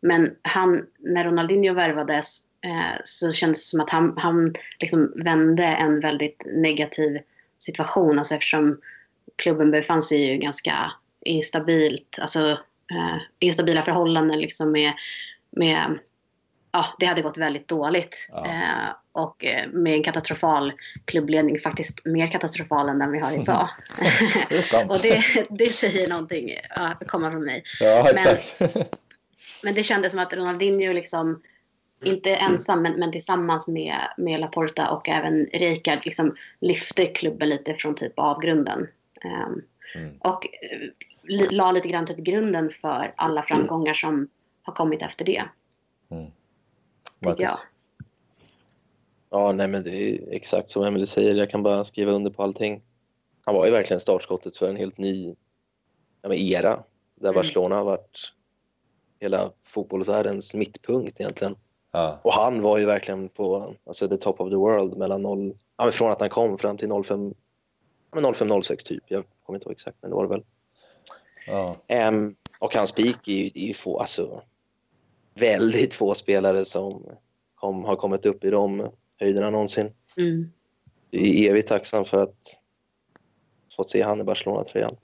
[0.00, 5.64] Men han, när Ronaldinho värvades eh, så kändes det som att han, han liksom vände
[5.64, 7.18] en väldigt negativ
[7.58, 8.18] situation.
[8.18, 8.80] Alltså eftersom
[9.36, 10.92] klubben befann sig ju ganska
[11.24, 12.50] instabilt, alltså
[12.90, 14.92] eh, instabila förhållanden liksom med,
[15.50, 15.98] med
[16.74, 18.28] ja, det hade gått väldigt dåligt.
[18.32, 18.46] Ja.
[18.46, 20.72] Eh, och eh, med en katastrofal
[21.04, 23.68] klubbledning, faktiskt mer katastrofal än den vi har idag.
[24.88, 27.64] Och det, det säger någonting, ja, komma från mig.
[27.80, 28.84] Ja, Men-.
[29.62, 31.42] Men det kändes som att Ronaldinho liksom,
[32.04, 37.74] inte ensam men, men tillsammans med, med Laporta och även Rijkaard liksom lyfte klubben lite
[37.74, 38.86] från typ avgrunden.
[39.24, 39.62] Ehm,
[39.94, 40.14] Mm.
[40.18, 40.88] och eh,
[41.50, 44.28] la lite grann typ grunden för alla framgångar som
[44.62, 45.44] har kommit efter det.
[46.10, 46.30] Mm.
[47.20, 47.50] Tycker jag.
[47.50, 47.66] Marcus?
[49.30, 51.34] Ja, nej men det är exakt som Emelie säger.
[51.34, 52.82] Jag kan bara skriva under på allting.
[53.44, 55.34] Han var ju verkligen startskottet för en helt ny
[56.22, 56.82] ja, men era
[57.14, 57.34] där Mm.
[57.34, 58.32] Barcelona har varit
[59.20, 61.56] hela fotbollsvärldens mittpunkt egentligen.
[61.92, 62.20] Ja.
[62.22, 65.84] Och han var ju verkligen på alltså, the top of the world mellan 0, ja,
[65.84, 67.34] men från att han kom fram till 05,
[68.12, 69.02] ja, men 05-06 typ.
[69.06, 70.44] Jag kommer inte ihåg exakt, men det var det väl.
[71.46, 71.76] Ja.
[71.86, 74.42] Ehm, och hans peak är ju, är ju få, alltså,
[75.34, 77.06] väldigt få spelare som
[77.54, 79.92] kom, har kommit upp i de höjderna någonsin.
[80.16, 80.52] Mm.
[81.10, 82.58] Jag är evigt tacksam för att
[83.76, 84.96] fått se han i Barcelona-tröjan.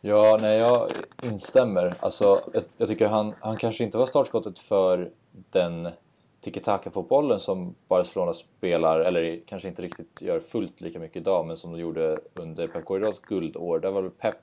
[0.00, 0.90] Ja, nej, jag
[1.22, 1.92] instämmer.
[2.00, 5.10] Alltså, jag, jag tycker han, han kanske inte var startskottet för
[5.50, 5.88] den
[6.40, 11.72] tiki-taka-fotbollen som Barcelona spelar, eller kanske inte riktigt gör fullt lika mycket idag, men som
[11.72, 13.78] de gjorde under Pep Guardiolas guldår.
[13.78, 14.36] Där var väl Pep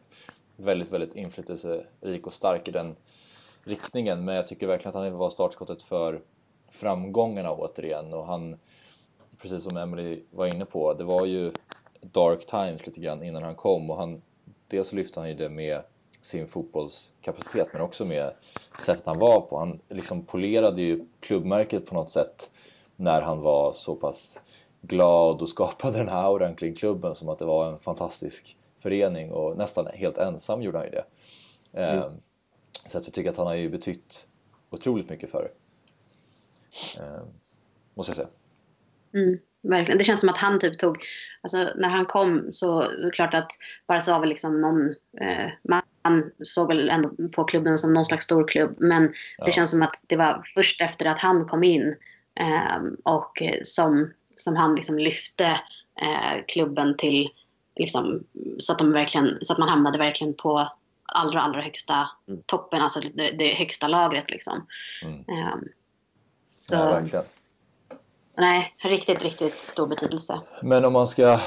[0.58, 2.96] väldigt, väldigt inflytelserik och stark i den
[3.64, 6.22] riktningen, men jag tycker verkligen att han var startskottet för
[6.72, 8.60] framgångarna återigen och han,
[9.38, 11.52] precis som Emily var inne på, det var ju
[12.02, 14.22] dark times lite grann innan han kom och han
[14.68, 15.82] dels lyfte han ju det med
[16.22, 18.34] sin fotbollskapacitet men också med
[18.80, 19.58] sättet han var på.
[19.58, 22.52] Han liksom polerade ju klubbmärket på något sätt
[22.96, 24.42] när han var så pass
[24.82, 29.32] glad och skapade den här auran kring klubben som att det var en fantastisk förening
[29.32, 31.06] och nästan helt ensam gjorde han ju det.
[31.82, 32.12] Eh,
[32.86, 34.28] Så att jag tycker att han har ju betytt
[34.70, 35.52] otroligt mycket för
[37.00, 37.24] eh,
[37.94, 38.30] måste jag säga.
[39.14, 39.98] Mm, verkligen.
[39.98, 40.98] Det känns som att han typ tog,
[41.42, 43.52] alltså när han kom så det är klart att
[43.88, 44.90] Barca var väl liksom någon,
[45.22, 45.50] eh,
[46.04, 49.46] man såg väl ändå på klubben som någon slags stor klubb men Ja.
[49.46, 51.96] det känns som att det var först efter att han kom in
[52.40, 55.46] eh, och som, som han liksom lyfte
[56.02, 57.30] eh, klubben till
[57.76, 58.24] liksom,
[58.60, 60.70] så att de verkligen, så att man hamnade verkligen på
[61.06, 62.44] allra, allra högsta Mm.
[62.46, 64.68] toppen, alltså det, det högsta lagret liksom.
[65.04, 65.20] Mm.
[65.20, 65.56] Eh,
[66.60, 67.26] så, Ja, verkligen.
[68.38, 70.42] nej, riktigt, riktigt stor betydelse.
[70.62, 71.40] Men om man ska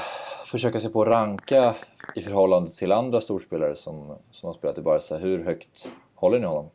[0.45, 1.75] försöka sig på att ranka
[2.15, 6.45] i förhållande till andra storspelare som, som har spelat i Barca, hur högt håller ni
[6.45, 6.69] honom?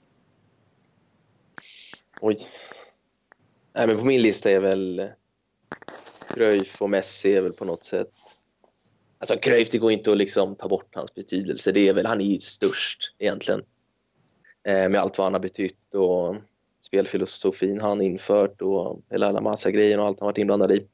[2.21, 2.39] oj.
[3.73, 5.11] Nej, men på min lista är väl
[6.35, 8.13] Cruyff och Messi är väl på något sätt...
[9.23, 11.73] Alltså Cruyff, det går inte att liksom ta bort hans betydelse.
[11.73, 13.61] Det är väl, han är ju störst egentligen.
[14.65, 16.37] Eh, med allt vad han har betytt och
[16.81, 20.87] spelfilosofin han infört och hela alla massa grejer och allt han varit inblandad i.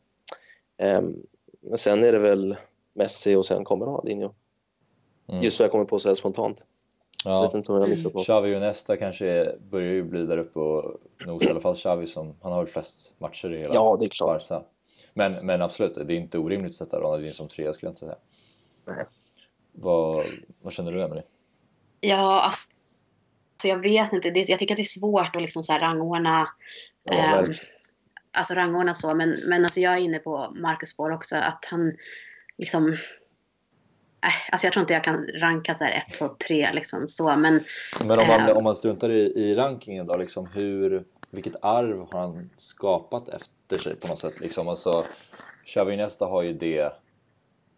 [0.77, 1.03] Eh,
[1.61, 2.57] men sen är det väl
[2.93, 4.33] Messi och sen kommer Ronaldinho.
[5.29, 5.43] Mm.
[5.43, 6.67] Just vad jag kommer på så här spontant.
[7.25, 8.25] Jag Ja, vet inte om jag missat något.
[8.25, 12.07] Xavi och Nesta kanske börjar ju bli där uppe och nosar i alla fall Xavi
[12.07, 14.49] som, han har väl flest matcher i hela Ja, det är klart.
[14.49, 14.65] Barca.
[15.19, 18.01] Men, men absolut, det är inte orimligt att sätta Ronaldinho som trea skulle jag inte
[18.01, 18.17] säga.
[18.87, 19.05] Nej.
[19.73, 20.25] Vad,
[20.63, 21.23] vad känner du Emelie?
[22.01, 22.69] Ja, alltså,
[23.63, 24.31] så jag vet inte.
[24.31, 26.49] Det, jag tycker att det är svårt att liksom så här rangordna,
[27.05, 27.61] Ja, ehm, verkligen.
[28.33, 29.15] alltså rangordna så.
[29.15, 31.37] Men, men alltså jag är inne på Marcus spår också.
[31.37, 31.93] Att han
[32.59, 32.93] liksom...
[34.25, 37.37] Äh, alltså jag tror inte jag kan ranka så här 1, 2, 3 liksom så.
[37.37, 37.65] Men
[38.05, 38.57] Men om man, Ehm.
[38.57, 43.49] om man struntar i, i rankingen då, liksom hur, vilket arv har han skapat efter
[43.77, 44.41] sig på något sätt?
[44.41, 45.05] Liksom, alltså,
[45.67, 46.93] Xavi Nesta har ju det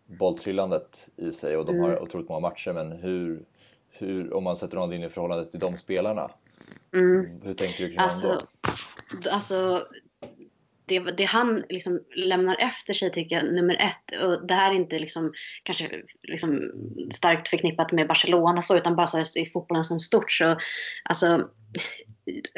[0.06, 2.02] bolltrillandet i sig och de har Mm.
[2.02, 3.44] otroligt många matcher men hur,
[3.88, 6.28] hur om man sätter Ronaldinho i förhållande till de spelarna,
[6.94, 8.40] mm, hur tänker du kring honom alltså, då?
[9.22, 9.86] d- alltså
[10.86, 14.74] det, det han liksom lämnar efter sig tycker jag, nummer ett, och det här är
[14.74, 15.32] inte liksom,
[15.62, 16.72] kanske liksom
[17.14, 20.32] starkt förknippat med Barcelona så, utan bara så i fotbollen som stort.
[20.32, 20.56] Så,
[21.04, 21.48] alltså,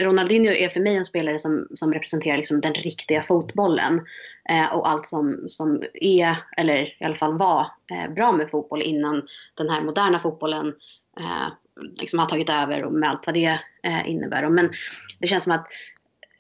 [0.01, 4.07] Ronaldinho är för mig en spelare som, som representerar liksom den riktiga fotbollen
[4.49, 8.83] eh, och allt som, som är, eller i alla fall var, eh, bra med fotboll
[8.83, 9.23] innan
[9.55, 10.75] den här moderna fotbollen
[11.21, 11.53] eh,
[12.01, 14.49] liksom har tagit över och med allt vad det eh, innebär.
[14.49, 14.71] Men
[15.19, 15.67] det känns som att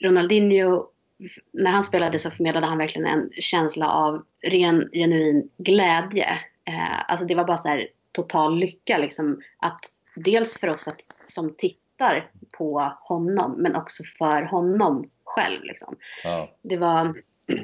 [0.00, 0.86] Ronaldinho,
[1.52, 6.28] när han spelade så förmedlade han verkligen en känsla av ren, genuin glädje.
[6.64, 9.40] Eh, alltså det var bara så här total lycka liksom.
[9.58, 9.80] Att
[10.14, 11.54] dels för oss att, som
[12.02, 15.62] tittar på honom, men också för honom själv.
[15.62, 15.96] Liksom.
[16.24, 17.14] Ja, Det var,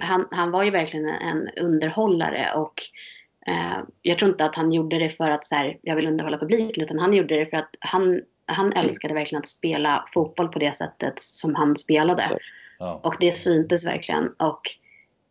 [0.01, 2.74] han, han var ju verkligen en underhållare och
[3.47, 6.39] eh, jag tror inte att han gjorde det för att så här, jag vill underhålla
[6.39, 8.20] publiken utan han gjorde det för att han
[8.51, 12.22] han älskade verkligen att spela fotboll på det sättet som han spelade.
[12.78, 13.01] Ja.
[13.05, 14.28] Och det syntes verkligen.
[14.28, 14.61] Och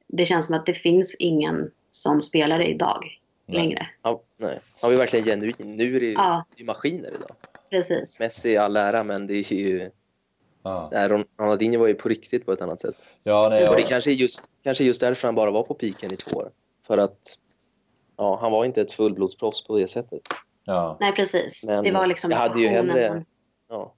[0.07, 3.03] det känns som att det finns ingen sån spelare idag
[3.45, 3.57] Nej.
[3.57, 3.87] längre.
[4.01, 4.59] Ja, nej.
[4.81, 5.77] Han var ju verkligen genuin.
[5.77, 6.45] Nu är det ju, Ja.
[6.59, 7.31] maskiner idag.
[7.69, 8.19] Precis.
[8.19, 9.91] Messi i all ära, men det är ju...
[10.63, 10.89] Ja.
[10.91, 12.95] Nej, Ron- Ronaldinho var ju på riktigt på ett annat sätt.
[13.23, 15.73] Ja, nej, Och jag, det kanske är just, kanske just därför han bara var på
[15.73, 16.51] piken i två år.
[16.87, 17.37] För att
[18.17, 20.21] ja, han var inte ett fullblodsproffs på det sättet.
[20.63, 20.97] ja.
[20.99, 21.63] Nej, precis.
[21.67, 23.25] Men det var liksom jag hade ju hellre- man-
[23.69, 23.93] Ja.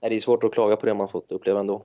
[0.00, 1.84] Nej, det är svårt att klaga på det man fått uppleva ändå.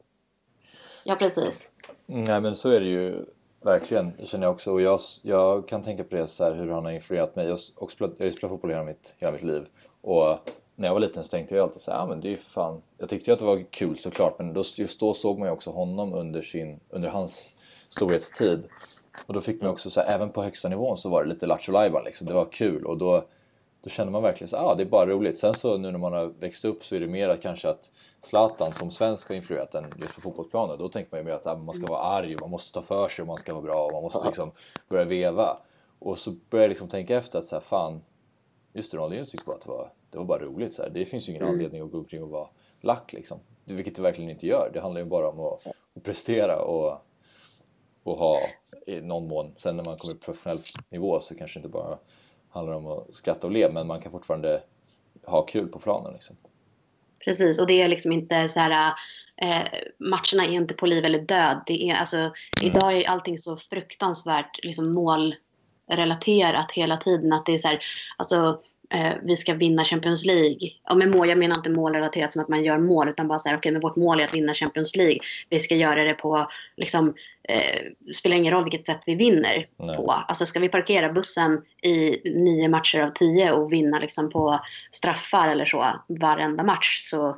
[1.06, 1.70] Ja, precis.
[2.06, 3.26] Nej men så är det ju
[3.62, 4.72] verkligen, det känner jag också.
[4.72, 7.48] Och jag, jag kan tänka på det så här, hur han har influerat mig.
[7.48, 9.66] Jag, spelat, jag har ju spelat fotboll hela mitt, hela mitt liv.
[10.02, 10.38] Och
[10.80, 12.38] när jag var liten så tänkte jag alltid så här, ah, men det är ju
[12.38, 12.82] för fan.
[12.98, 15.54] Jag tyckte ju att det var kul såklart, men då, just då såg man ju
[15.54, 17.56] också honom under, sin, under hans
[17.90, 18.64] storhetstid.
[19.26, 21.46] Och då fick man också så här, även på högsta nivån så var det lite
[21.46, 22.28] lattjo liksom.
[22.28, 23.24] Det var kul och då,
[23.82, 25.38] då kände man verkligen så ah, det är bara roligt.
[25.38, 27.92] Sen så nu när man har växt upp så är det mer att kanske att
[28.22, 30.78] Zlatan som svensk har influerat en just på fotbollsplanen.
[30.80, 32.82] Då tänker man ju mer att ah, man ska vara arg och man måste ta
[32.82, 34.52] för sig och man ska vara bra och man måste liksom
[34.90, 35.58] börja veva.
[36.00, 38.02] Och så börjar jag liksom tänka efter att så här, fan,
[38.74, 40.74] just det, Ronaldinho tyckte bara att det var, det var bara roligt.
[40.74, 40.90] Så här.
[40.90, 41.56] Det finns ju ingen Mm.
[41.56, 42.48] anledning att gå omkring och vara
[42.82, 43.40] lack liksom.
[43.66, 44.70] Vilket det verkligen inte gör.
[44.74, 46.98] Det handlar ju bara om att, att prestera och,
[48.04, 48.42] och ha
[48.88, 49.54] i någon mån.
[49.56, 50.58] Sen när man kommer på professionell
[50.90, 51.98] nivå så kanske det inte bara
[52.50, 54.64] handlar om att skratta och le men man kan fortfarande
[55.26, 56.36] ha kul på planen liksom.
[57.26, 58.94] Precis, och det är liksom inte så här,
[59.42, 61.62] eh, matcherna är inte på liv eller död.
[61.66, 67.34] Det är, alltså, Idag är allting så fruktansvärt liksom, målrelaterat hela tiden.
[67.34, 67.80] Att det är så här,
[68.18, 70.70] alltså, eh, vi ska vinna Champions League.
[70.90, 73.50] Och med mål, jag menar inte målrelaterat som att man gör mål, utan bara så
[73.50, 75.20] här, okej, men vårt mål är att vinna Champions League.
[75.50, 77.14] Vi ska göra det på, liksom,
[77.44, 79.98] eh, spelar ingen roll vilket sätt vi vinner Nej.
[79.98, 80.12] på.
[80.12, 84.60] Alltså ska vi parkera bussen i nio matcher av tio och vinna liksom på
[84.92, 87.38] straffar eller så varenda match så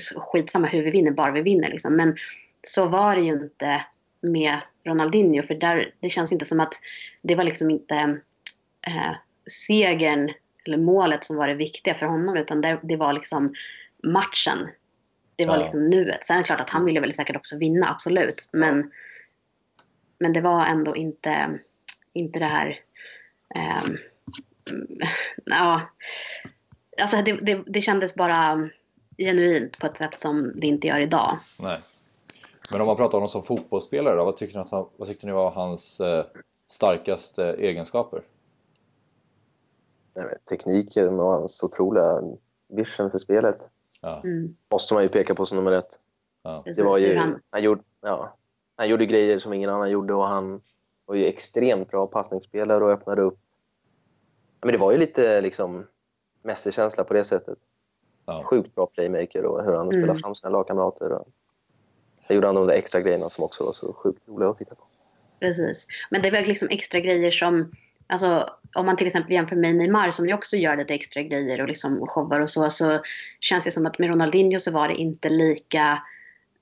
[0.00, 1.96] så skitsamma hur vi vinner, bara vi vinner liksom.
[1.96, 2.16] Men
[2.62, 3.84] så var det ju inte
[4.20, 6.74] med Ronaldinho för där, det känns inte som att
[7.22, 7.94] det var liksom inte
[8.86, 9.12] eh,
[9.50, 10.32] segern
[10.72, 13.54] eller målet som var det viktiga för honom utan det, det var liksom
[14.02, 14.68] matchen.
[15.36, 15.60] Det var Ja.
[15.60, 16.24] liksom nuet.
[16.24, 18.48] Sen är det klart att han ville väl säkert också vinna, absolut.
[18.52, 18.90] Men,
[20.18, 21.58] men det var ändå inte,
[22.12, 22.80] inte det här...
[23.54, 23.98] mm,
[25.44, 25.82] ja,
[27.02, 28.68] alltså det, det, det kändes bara
[29.18, 31.30] genuint på ett sätt som det inte gör idag.
[31.58, 31.80] Nej.
[32.72, 35.08] Men om man pratar om honom som fotbollsspelare då, vad tycker ni, att han, vad
[35.08, 36.24] tyckte ni var hans eh,
[36.68, 38.22] starkaste egenskaper?
[40.48, 42.22] Tekniken och hans otroliga
[42.68, 43.68] vision för spelet
[44.02, 45.98] Ja, Mm, måste man ju peka på som nummer ett.
[46.42, 47.16] ja, Det var ju,
[47.50, 48.36] han, gjorde, ja,
[48.76, 50.60] han gjorde grejer som ingen annan gjorde och han
[51.06, 53.38] var ju extremt bra passningsspelare och öppnade upp.
[54.62, 55.86] Men det var ju lite liksom
[56.42, 57.58] mästerkänsla på det sättet.
[58.26, 58.42] ja.
[58.44, 60.00] Sjukt bra playmaker och hur han Mm.
[60.02, 61.12] spelade fram sina lagkamrater.
[61.12, 61.28] Och...
[62.26, 64.74] Sen gjorde han de där extra grejerna som också var så sjukt roliga att titta
[64.74, 64.82] på.
[65.40, 65.86] precis.
[66.10, 67.72] Men det var liksom extra grejer som,
[68.10, 71.60] alltså om man till exempel jämför med Neymar som ju också gör lite extra grejer
[71.60, 73.00] och liksom showar och så, så
[73.40, 76.02] känns det som att med Ronaldinho så var det inte lika,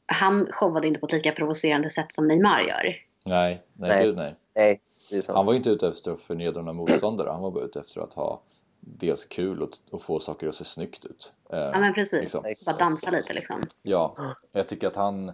[0.06, 2.84] han showade inte på ett lika provocerande sätt som Neymar gör.
[2.84, 4.04] Nej, nej, Nej.
[4.04, 4.34] gud nej.
[4.54, 4.80] Nej.
[5.26, 7.30] Han var ju inte ute efter att förnedra några motståndare.
[7.30, 8.40] Han var bara ute efter att ha
[8.80, 11.32] dels kul och, och få saker att se snyggt ut.
[11.50, 12.54] Eh, Ja men precis, liksom.
[12.66, 13.62] bara dansa lite liksom.
[13.82, 15.32] Ja, jag tycker att han,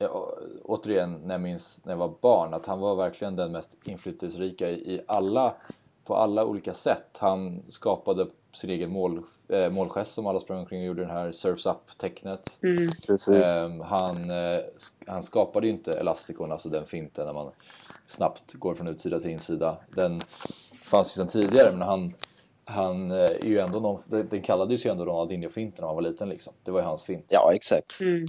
[0.00, 3.52] ja, å- återigen när jag minns när jag var barn, att han var verkligen den
[3.52, 5.54] mest inflytelserika i, i alla,
[6.04, 7.16] på alla olika sätt.
[7.18, 11.32] Han skapade sin egen mål, eh, målgest som alla sprang omkring och gjorde den här
[11.32, 12.56] surfs up-tecknet.
[12.62, 13.46] Mm, Precis.
[13.60, 14.60] Ehm, han, eh,
[15.06, 17.50] han skapade ju inte elastikon, alltså den finten när man
[18.06, 19.76] snabbt går från utsida till insida.
[19.88, 20.20] Den
[20.84, 22.14] fanns ju sedan tidigare men han,
[22.70, 26.28] han eh, är ju ändå någon, den kallades ju ändå Ronaldinho-finten när han var liten
[26.28, 26.52] liksom.
[26.64, 27.26] Det var ju hans fint.
[27.28, 28.00] Ja, exakt.
[28.00, 28.26] mm,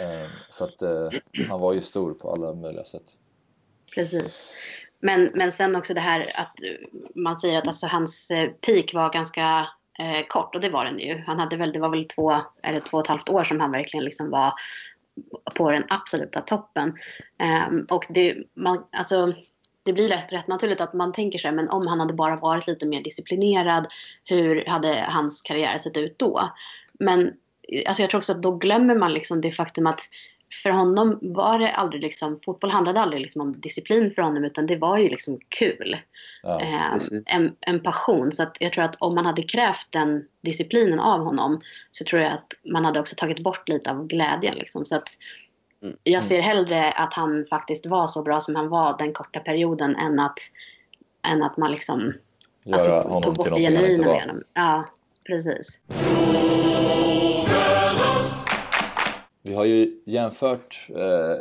[0.00, 1.08] Ehm, så att eh,
[1.48, 3.16] han var ju stor på alla möjliga sätt.
[3.94, 4.46] precis.
[5.00, 8.94] Men, men sen också det här att eh, man säger att alltså hans eh, peak
[8.94, 9.68] var ganska
[9.98, 11.22] eh, kort och det var den ju.
[11.26, 13.72] Han hade väl, det var väl två, eller två och ett halvt år som han
[13.72, 14.52] verkligen liksom var
[15.54, 16.94] på den absoluta toppen.
[17.38, 19.32] Ehm, och det, man, alltså,
[19.88, 22.66] det blir rätt, rätt naturligt att man tänker sig, men om han hade bara varit
[22.66, 23.86] lite mer disciplinerad,
[24.24, 26.52] hur hade hans karriär sett ut då?
[26.92, 27.32] Men
[27.86, 30.00] alltså jag tror också att då glömmer man liksom det faktum att
[30.62, 34.66] för honom var det aldrig liksom, fotboll handlade aldrig liksom om disciplin för honom utan
[34.66, 35.96] det var ju liksom kul.
[36.42, 36.98] Ja, Eh,
[37.36, 38.32] en, en passion.
[38.32, 41.60] Så att jag tror att om man hade krävt den disciplinen av honom
[41.90, 44.54] så tror jag att man hade också tagit bort lite av glädjen.
[44.54, 44.84] Liksom.
[44.84, 45.08] Så att
[45.82, 45.96] Mm.
[46.02, 49.96] jag ser hellre att han faktiskt var så bra som han var den korta perioden
[49.96, 50.38] än att,
[51.28, 52.12] än att man liksom
[52.62, 54.42] göra alltså, honom tog bort det genuina med honom.
[54.54, 54.84] Ja,
[55.26, 55.80] precis.
[59.42, 61.36] vi har ju jämfört eh,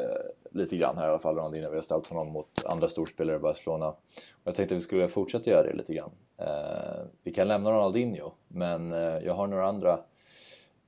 [0.51, 3.39] lite grann här i alla fall Ronaldinho, vi har ställt honom mot andra storspelare i
[3.39, 3.97] Barcelona och
[4.43, 6.11] jag tänkte att vi skulle fortsätta göra det lite grann.
[6.38, 9.99] Eh, vi kan lämna Ronaldinho men eh, jag har några andra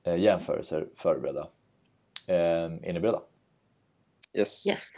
[0.02, 1.46] eh, jämförelser förberedda.
[2.26, 3.20] Eh, är ni beredda?
[4.32, 4.66] Yes.
[4.66, 4.90] Yes.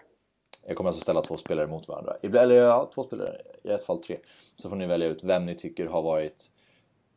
[0.66, 4.02] Jag kommer alltså ställa två spelare mot varandra, eller ja, två spelare, i ett fall
[4.02, 4.18] tre.
[4.56, 6.50] Så får ni välja ut vem ni tycker har varit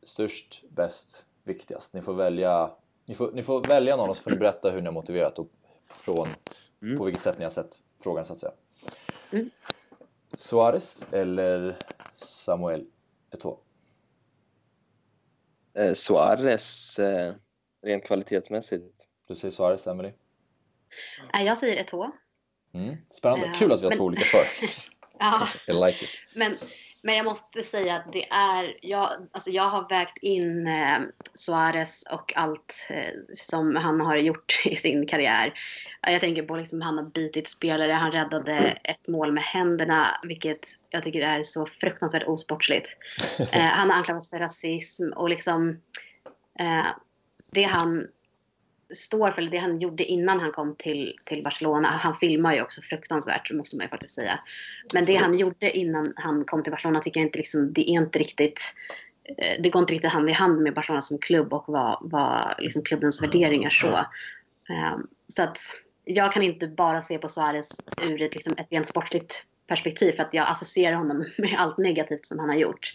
[0.03, 1.93] störst, bäst, viktigast.
[1.93, 2.71] Ni får välja,
[3.05, 5.39] ni får, ni får välja någon och så får ni berätta hur ni har motiverat
[5.39, 5.47] och
[5.85, 6.25] från
[6.81, 6.97] Mm.
[6.97, 8.53] på vilket sätt ni har sett frågan så att säga.
[9.31, 9.49] Mm.
[10.37, 11.77] Suarez eller
[12.15, 12.85] Samuel
[13.31, 13.57] Eto'o?
[15.73, 17.33] Eh, Suarez, eh,
[17.81, 19.07] rent kvalitetsmässigt.
[19.27, 20.11] Du säger Suarez, Emily?
[21.33, 22.11] Jag säger ett H.
[22.73, 22.95] Mm.
[23.11, 24.45] Spännande, Eh, kul att vi har men- två olika svar.
[25.19, 25.47] Ja.
[25.67, 26.09] I like it.
[26.35, 26.57] Men,
[27.01, 30.99] men jag måste säga att det är, jag, alltså jag har vägt in eh,
[31.33, 35.53] Suarez och allt eh, som han har gjort i sin karriär.
[36.01, 40.19] Ja, Jag tänker på liksom han har bitit spelare, han räddade ett mål med händerna,
[40.23, 42.97] vilket jag tycker är så fruktansvärt osportsligt.
[43.51, 45.69] Eh, han har anklagats för rasism och liksom
[46.59, 46.85] eh,
[47.51, 48.07] det han
[48.93, 52.61] står för, eller det han gjorde innan han kom till, till Barcelona, han filmar ju
[52.61, 54.39] också fruktansvärt måste man ju faktiskt säga.
[54.93, 57.93] Men det han gjorde innan han kom till Barcelona tycker jag inte liksom, det är
[57.93, 58.61] inte riktigt
[59.37, 62.55] eh, det går inte riktigt hand i hand med Barcelona som klubb och vad, vad
[62.59, 64.05] liksom klubbens värderingar så.
[64.73, 65.57] Ehm, så att
[66.03, 67.81] jag kan inte bara se på Suarez
[68.11, 72.25] ur ett, liksom, ett rent sportsligt perspektiv för att jag associerar honom med allt negativt
[72.25, 72.93] som han har gjort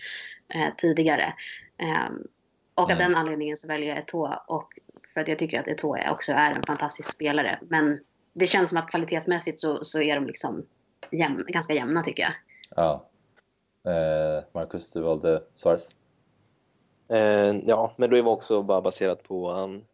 [0.55, 1.35] eh, tidigare.
[1.79, 2.27] Ehm,
[2.75, 2.99] och av Mm.
[2.99, 4.73] den anledningen så väljer jag Eto'o och
[5.15, 7.59] för att jag tycker att Eto'o också är en fantastisk spelare.
[7.63, 8.01] Men
[8.33, 10.67] det känns som att kvalitetsmässigt så, så är de liksom
[11.11, 12.33] jämn, ganska jämna tycker jag.
[12.77, 13.11] Ja.
[13.93, 15.89] Eh, Marcus, du valde Suarez?
[17.09, 19.85] Eh, ja, men det var också bara baserat på um,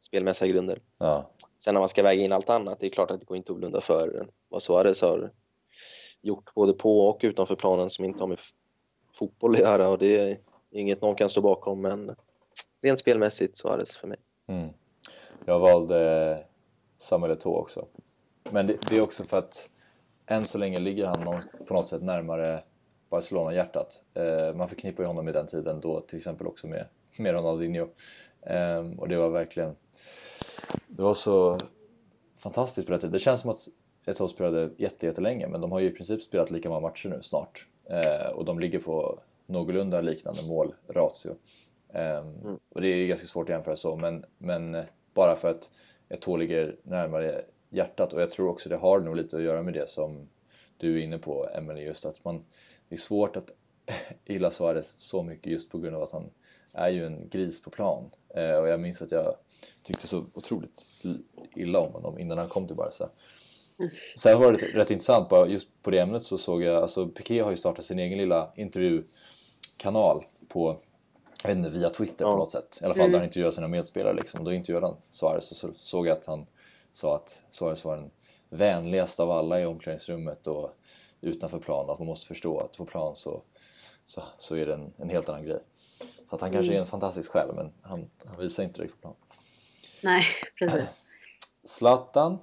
[0.00, 0.80] spelmässiga grunder.
[0.98, 1.30] Ja.
[1.58, 3.52] Sen när man ska väga in allt annat, det är klart att det går inte
[3.52, 5.30] att blunda för vad Suarez har
[6.20, 8.38] gjort både på och utanför planen som inte har med
[9.12, 10.36] fotboll att göra och det är
[10.70, 12.16] inget någon kan stå bakom men
[12.82, 14.18] rent spelmässigt Suarez för mig.
[14.46, 14.68] Mm.
[15.44, 16.44] Jag valde
[16.98, 17.86] Samuel Eto'o också.
[18.50, 19.68] Men det, det är också för att
[20.26, 22.62] än så länge ligger han någon, på något sätt närmare
[23.08, 24.02] Barcelona-hjärtat.
[24.14, 26.86] Eh, man förknippar ju honom i den tiden då till exempel också med,
[27.16, 27.88] med Ronaldinho.
[28.40, 29.76] Eh, och det var verkligen,
[30.86, 31.58] det var så
[32.38, 33.12] fantastiskt på den tiden.
[33.12, 33.68] Det känns som att
[34.06, 37.66] Eto'o spelade jättelänge men de har ju i princip spelat lika många matcher nu snart.
[37.84, 41.34] Eh, och de ligger på någorlunda liknande målratio.
[41.88, 44.84] Um, Och det är ganska svårt att jämföra så men, men eh,
[45.14, 45.70] bara för att
[46.08, 49.74] Eto'o ligger närmare hjärtat och jag tror också det har nog lite att göra med
[49.74, 50.28] det som
[50.78, 52.44] du är inne på Emelie just att man
[52.88, 53.50] det är svårt att
[54.24, 56.30] gilla Suarez så mycket just på grund av att han
[56.72, 58.10] är ju en gris på plan.
[58.34, 59.36] Eh, och jag minns att jag
[59.82, 60.86] tyckte så otroligt
[61.54, 63.08] illa om honom innan han kom till Barca.
[64.16, 67.40] Sen var det rätt intressant, bara just på det ämnet så såg jag, alltså Piqué
[67.40, 70.80] har ju startat sin egen lilla intervjukanal på,
[71.42, 72.36] jag vet inte, via Twitter på Ja.
[72.36, 72.78] något sätt.
[72.82, 74.40] I alla fall där han intervjuar sina medspelare liksom.
[74.40, 76.46] Och då intervjuade han Suarez och så såg jag att han
[76.92, 78.10] sa att Suarez var den
[78.48, 80.70] vänligaste av alla i omklädningsrummet och
[81.20, 81.90] utanför plan.
[81.90, 83.42] Att man måste förstå att på plan så,
[84.06, 85.60] så, så är det en, en helt annan grej.
[86.28, 88.96] Så att han kanske är en fantastisk själ men han, han visar inte det på
[88.96, 89.14] plan.
[90.02, 90.24] Nej,
[90.58, 90.88] precis.
[91.64, 92.38] Zlatan,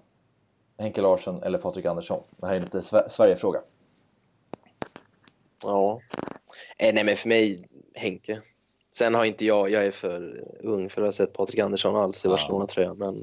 [0.77, 2.23] Henke Larsson eller Patrik Andersson?
[2.37, 3.61] Det här är lite Sver- Sverigefråga.
[5.63, 5.99] Ja.
[6.77, 8.41] Eh, nej men för mig Henke.
[8.95, 12.25] Sen har inte jag, jag är för ung för att ha sett Patrik Andersson alls
[12.25, 12.31] i Ja.
[12.31, 12.97] Barcelona tror jag.
[12.97, 13.21] Men,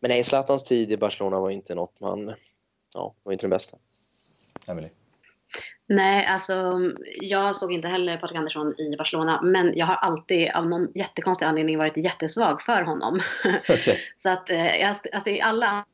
[0.00, 2.34] men nej, Zlatans tid i Barcelona var inte något man,
[2.94, 3.76] ja, var inte den bästa.
[4.66, 4.88] Emily?
[5.86, 6.72] Nej, alltså
[7.20, 11.46] jag såg inte heller Patrik Andersson i Barcelona, men jag har alltid av någon jättekonstig
[11.46, 13.20] anledning varit jättesvag för honom.
[13.68, 14.00] Okej.
[14.18, 15.84] så att eh, alltså, i alla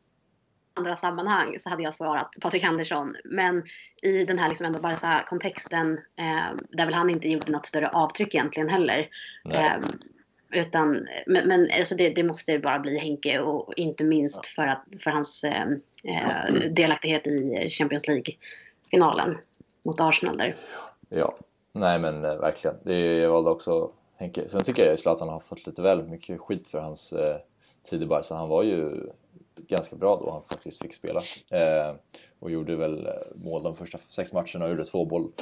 [0.75, 3.63] andra sammanhang så hade jag svarat Patrik Andersson, men
[4.03, 7.89] i den här liksom ändå bara kontexten eh, där väl han inte gjorde något större
[7.89, 9.09] avtryck egentligen heller.
[9.51, 9.77] Eh,
[10.51, 14.85] utan, men men alltså det, det måste bara bli Henke och inte minst för, att,
[15.01, 15.63] för hans eh,
[16.05, 19.39] eh, delaktighet i Champions League-finalen
[19.85, 20.57] mot Arsenal där.
[21.09, 21.37] Ja,
[21.73, 22.77] nej men eh, verkligen.
[22.83, 24.49] Det jag valde också Henke.
[24.49, 27.37] Sen tycker jag att Zlatan har fått lite väl mycket skit för hans eh,
[27.91, 28.35] tid i Barca.
[28.35, 29.07] Han var ju
[29.57, 31.21] ganska bra då han faktiskt fick spela.
[31.51, 31.95] Eh,
[32.39, 35.33] och gjorde väl eh, mål de första sex matcherna och gjorde två mål,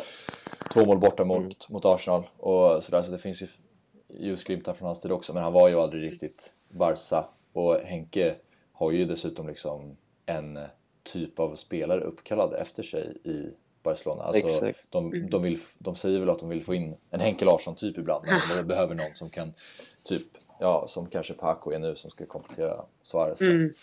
[0.72, 2.28] två mål borta mot, mot Arsenal.
[2.36, 3.46] Och sådär, så det finns ju
[4.08, 5.34] ljusglimtar från hans tid också.
[5.34, 7.24] Men han var ju aldrig riktigt Barca.
[7.52, 8.34] Och Henke
[8.72, 9.96] har ju dessutom liksom
[10.26, 10.58] en
[11.02, 14.22] typ av spelare uppkallad efter sig i Barcelona.
[14.22, 14.92] Alltså, Exakt.
[14.92, 17.98] de, de, vill, de säger väl att de vill få in en Henke Larsson typ
[17.98, 18.26] ibland.
[18.26, 19.52] Men de behöver någon som kan
[20.02, 20.26] typ
[20.62, 23.40] ja, som kanske Paco är nu som ska komplettera Suarez.
[23.40, 23.74] Mm.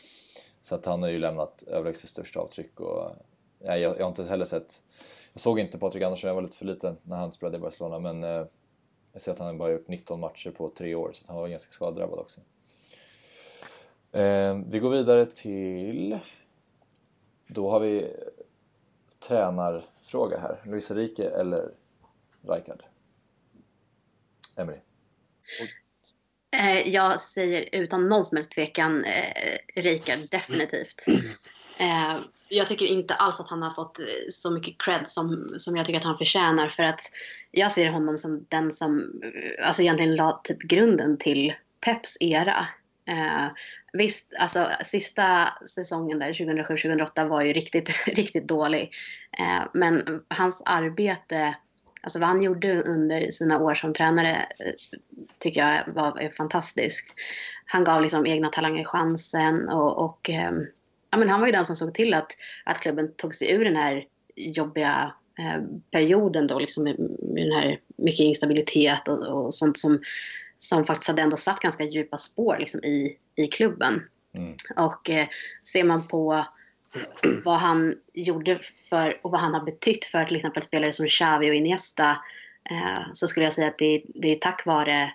[0.61, 3.11] Så att han har ju lämnat överlägset största avtryck och
[3.59, 4.81] nej, jag, jag har inte heller sett
[5.33, 7.99] jag såg inte Patrik Andersson, jag var lite för liten när han spelade i Barcelona
[7.99, 8.45] men eh,
[9.13, 11.71] jag ser att han bara gjort 19 matcher på tre år så han var ganska
[11.71, 12.41] skadedrabbad också.
[14.11, 16.19] Eh, vi går vidare till
[17.47, 18.15] då har vi
[19.19, 20.61] tränarfråga här.
[20.65, 21.71] Luis Enrique eller
[22.41, 22.83] Rijkaard?
[24.55, 24.81] Emelie?
[26.51, 31.05] Eh, jag säger utan någon som helst tvekan eh, Rikard, definitivt.
[31.77, 32.19] Eh,
[32.49, 35.85] jag tycker inte alls att han har fått eh, så mycket cred som, som jag
[35.85, 36.69] tycker att han förtjänar.
[36.69, 37.01] För att
[37.51, 42.67] jag ser honom som den som eh, alltså egentligen la typ grunden till Peps era.
[43.05, 43.47] Eh,
[43.93, 48.91] visst, alltså sista säsongen där 2007-2008 var ju riktigt, riktigt dålig.
[49.39, 51.55] Eh, men hans arbete
[52.01, 54.73] Alltså vad han gjorde under sina år som tränare eh,
[55.37, 57.13] tycker jag var fantastiskt.
[57.65, 60.65] Han gav liksom egna talanger chansen och, och ehm,
[61.11, 62.31] ja, men han var ju den som såg till att,
[62.65, 67.59] att klubben tog sig ur den här jobbiga eh, perioden då liksom med, med den
[67.59, 70.01] här mycket instabilitet och, och sånt som,
[70.57, 74.03] som faktiskt hade ändå satt ganska djupa spår liksom i, i klubben.
[74.33, 74.55] Mm.
[74.75, 75.27] Och eh,
[75.73, 76.45] ser man på
[77.43, 78.59] vad han gjorde
[78.89, 82.09] för och vad han har betytt för till exempel spelare som Xavi och Iniesta
[82.71, 85.11] eh, så skulle jag säga att det, det är tack vare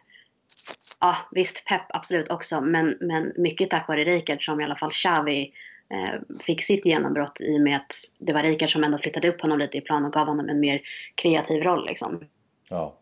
[1.01, 4.91] Ja, visst Pep absolut också, men, men mycket tack vare Rijkaard som i alla fall
[4.91, 5.53] Xavi
[5.89, 9.41] eh, fick sitt genombrott i och med att det var Rijkaard som ändå flyttade upp
[9.41, 10.83] honom lite i plan och gav honom en mer
[11.15, 11.87] kreativ roll.
[11.87, 12.25] Liksom.
[12.69, 12.97] Ja.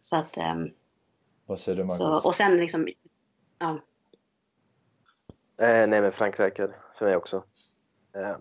[0.00, 0.70] Så att, ehm,
[1.46, 1.98] Vad säger du Marcus?
[1.98, 2.88] så, och sen liksom,
[3.58, 3.78] ja,
[5.60, 7.44] Eh, nej, men Frank Rijkaard för mig också.
[8.18, 8.36] Eh,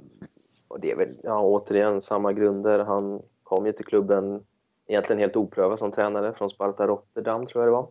[0.67, 2.79] och det är väl ja, återigen samma grunder.
[2.79, 4.45] Han kom ju till klubben
[4.87, 7.89] egentligen helt oprövad som tränare från Sparta Rotterdam, tror jag det var.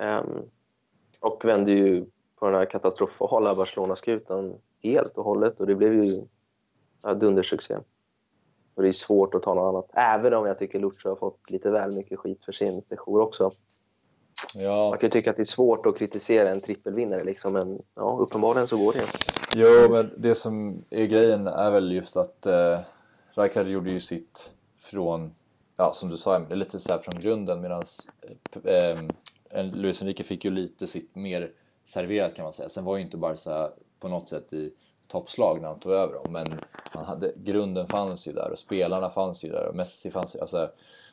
[0.00, 0.24] Eh,
[1.20, 6.26] och vände ju på den här katastrofala Barcelona-skutan helt och hållet och det blev ju
[7.02, 7.76] ja, dundersuccé.
[8.74, 11.50] Och det är svårt att ta något annat, även om jag tycker Lucho har fått
[11.50, 13.52] lite väl mycket skit för sin sejour också.
[14.54, 17.78] Ja, Man kan ju tycka att det är svårt att kritisera en trippelvinnare, liksom, men
[17.94, 19.35] ja, uppenbarligen så går det.
[19.58, 22.78] Jo, men det som är grejen är väl just att eh,
[23.34, 25.34] Rijkaard gjorde ju sitt från,
[25.76, 27.82] ja som du sa, lite så från grunden medan
[28.64, 28.98] eh,
[29.50, 31.52] eh, Luis Enrique fick ju lite sitt mer
[31.84, 32.68] serverat kan man säga.
[32.68, 34.72] Sen var ju inte Barca på något sätt i
[35.08, 36.46] toppslag när han tog över dem, men
[36.92, 40.40] han hade, grunden fanns ju där och spelarna fanns ju där och Messi fanns ju,
[40.40, 40.70] alltså,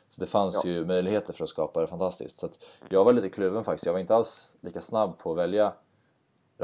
[0.08, 0.70] så det fanns Ja.
[0.70, 2.38] ju möjligheter för att skapa det fantastiskt.
[2.38, 2.48] Så
[2.88, 5.72] jag var lite kluven faktiskt, jag var inte alls lika snabb på att välja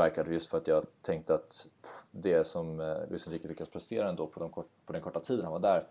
[0.05, 1.67] Rijkaard just för att jag tänkte att
[2.11, 5.45] det som eh, Luis Enrique lyckades prestera ändå på, de kort, på den korta tiden
[5.45, 5.87] han var där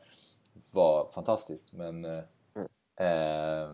[0.72, 2.24] var fantastiskt men eh,
[2.96, 3.70] eh,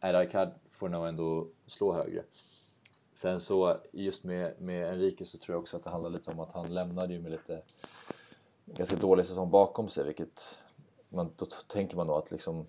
[0.00, 2.22] Rijkaard får nog ändå slå högre.
[3.12, 6.40] Sen så just med, med Enrique så tror jag också att det handlar lite om
[6.40, 7.62] att han lämnade ju med lite
[8.66, 10.58] ganska dålig säsong bakom sig vilket
[11.08, 12.66] man, då tänker man nog att liksom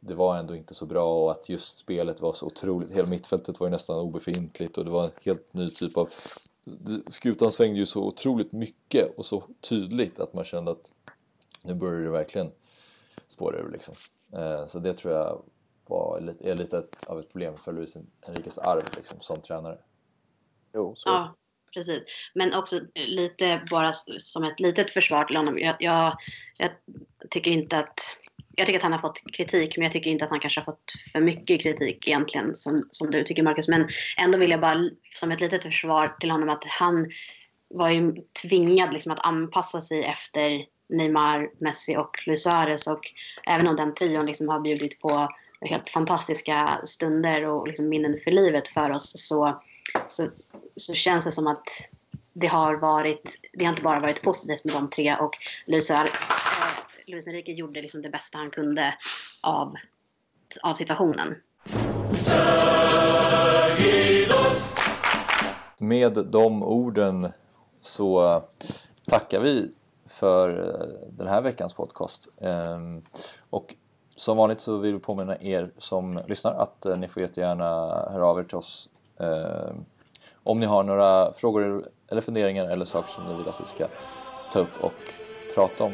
[0.00, 3.60] det var ändå inte så bra och att just spelet var så otroligt, hela mittfältet
[3.60, 6.08] var ju nästan obefintligt och det var en helt ny typ av
[7.08, 10.92] skutan svängde ju så otroligt mycket och så tydligt att man kände att
[11.62, 12.52] nu börjar det verkligen
[13.28, 13.94] spåra ur liksom.
[14.32, 15.42] Eh, så det tror jag
[15.86, 17.96] var, är lite av ett problem för Luis
[18.26, 19.78] Enriques arv liksom, som tränare.
[20.74, 21.08] Jo, så.
[21.08, 21.34] Ja,
[21.74, 22.02] precis.
[22.34, 25.58] Men också lite bara som ett litet försvar till honom.
[25.58, 26.16] Jag, jag,
[26.56, 26.70] jag
[27.30, 28.00] tycker inte att
[28.58, 30.64] jag tycker att han har fått kritik, men jag tycker inte att han kanske har
[30.64, 33.68] fått för mycket kritik egentligen, som, som du tycker Marcus.
[33.68, 37.06] Men ändå vill jag bara som ett litet försvar till honom att han
[37.74, 42.86] var ju tvingad liksom att anpassa sig efter Neymar, Messi och Luis Suarez.
[42.86, 43.00] Och
[43.46, 45.28] även om den trion liksom har bjudit på
[45.60, 49.62] helt fantastiska stunder och liksom minnen för livet för oss så,
[50.08, 50.30] så,
[50.76, 51.88] så känns det som att
[52.32, 55.36] det har varit, det har inte bara varit positivt med de tre och
[55.66, 56.10] Luis, Suarez,
[57.08, 58.94] Luis Enrique gjorde liksom det bästa han kunde
[59.42, 59.74] av,
[60.62, 61.34] av situationen.
[65.78, 67.32] Med de orden
[67.80, 68.42] så
[69.04, 69.72] tackar vi
[70.06, 72.28] för eh, den här veckans podcast.
[72.40, 73.02] Ehm,
[73.50, 73.74] och
[74.16, 77.64] som vanligt så vill vi påminna er som lyssnar att eh, ni får jättegärna
[78.10, 78.88] höra av er till oss
[79.20, 79.74] eh,
[80.42, 83.88] om ni har några frågor eller funderingar eller saker som ni vill att vi ska
[84.52, 85.14] ta upp och
[85.54, 85.92] prata om.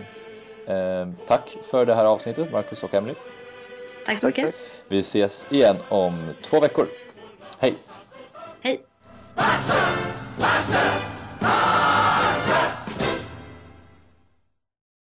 [0.66, 3.14] Ehm, Tack för det här avsnittet Marcus och Emily.
[4.06, 4.54] Tack så mycket.
[4.88, 6.86] Vi ses igen om två veckor.
[7.58, 7.74] Hej!
[8.60, 8.80] Hej!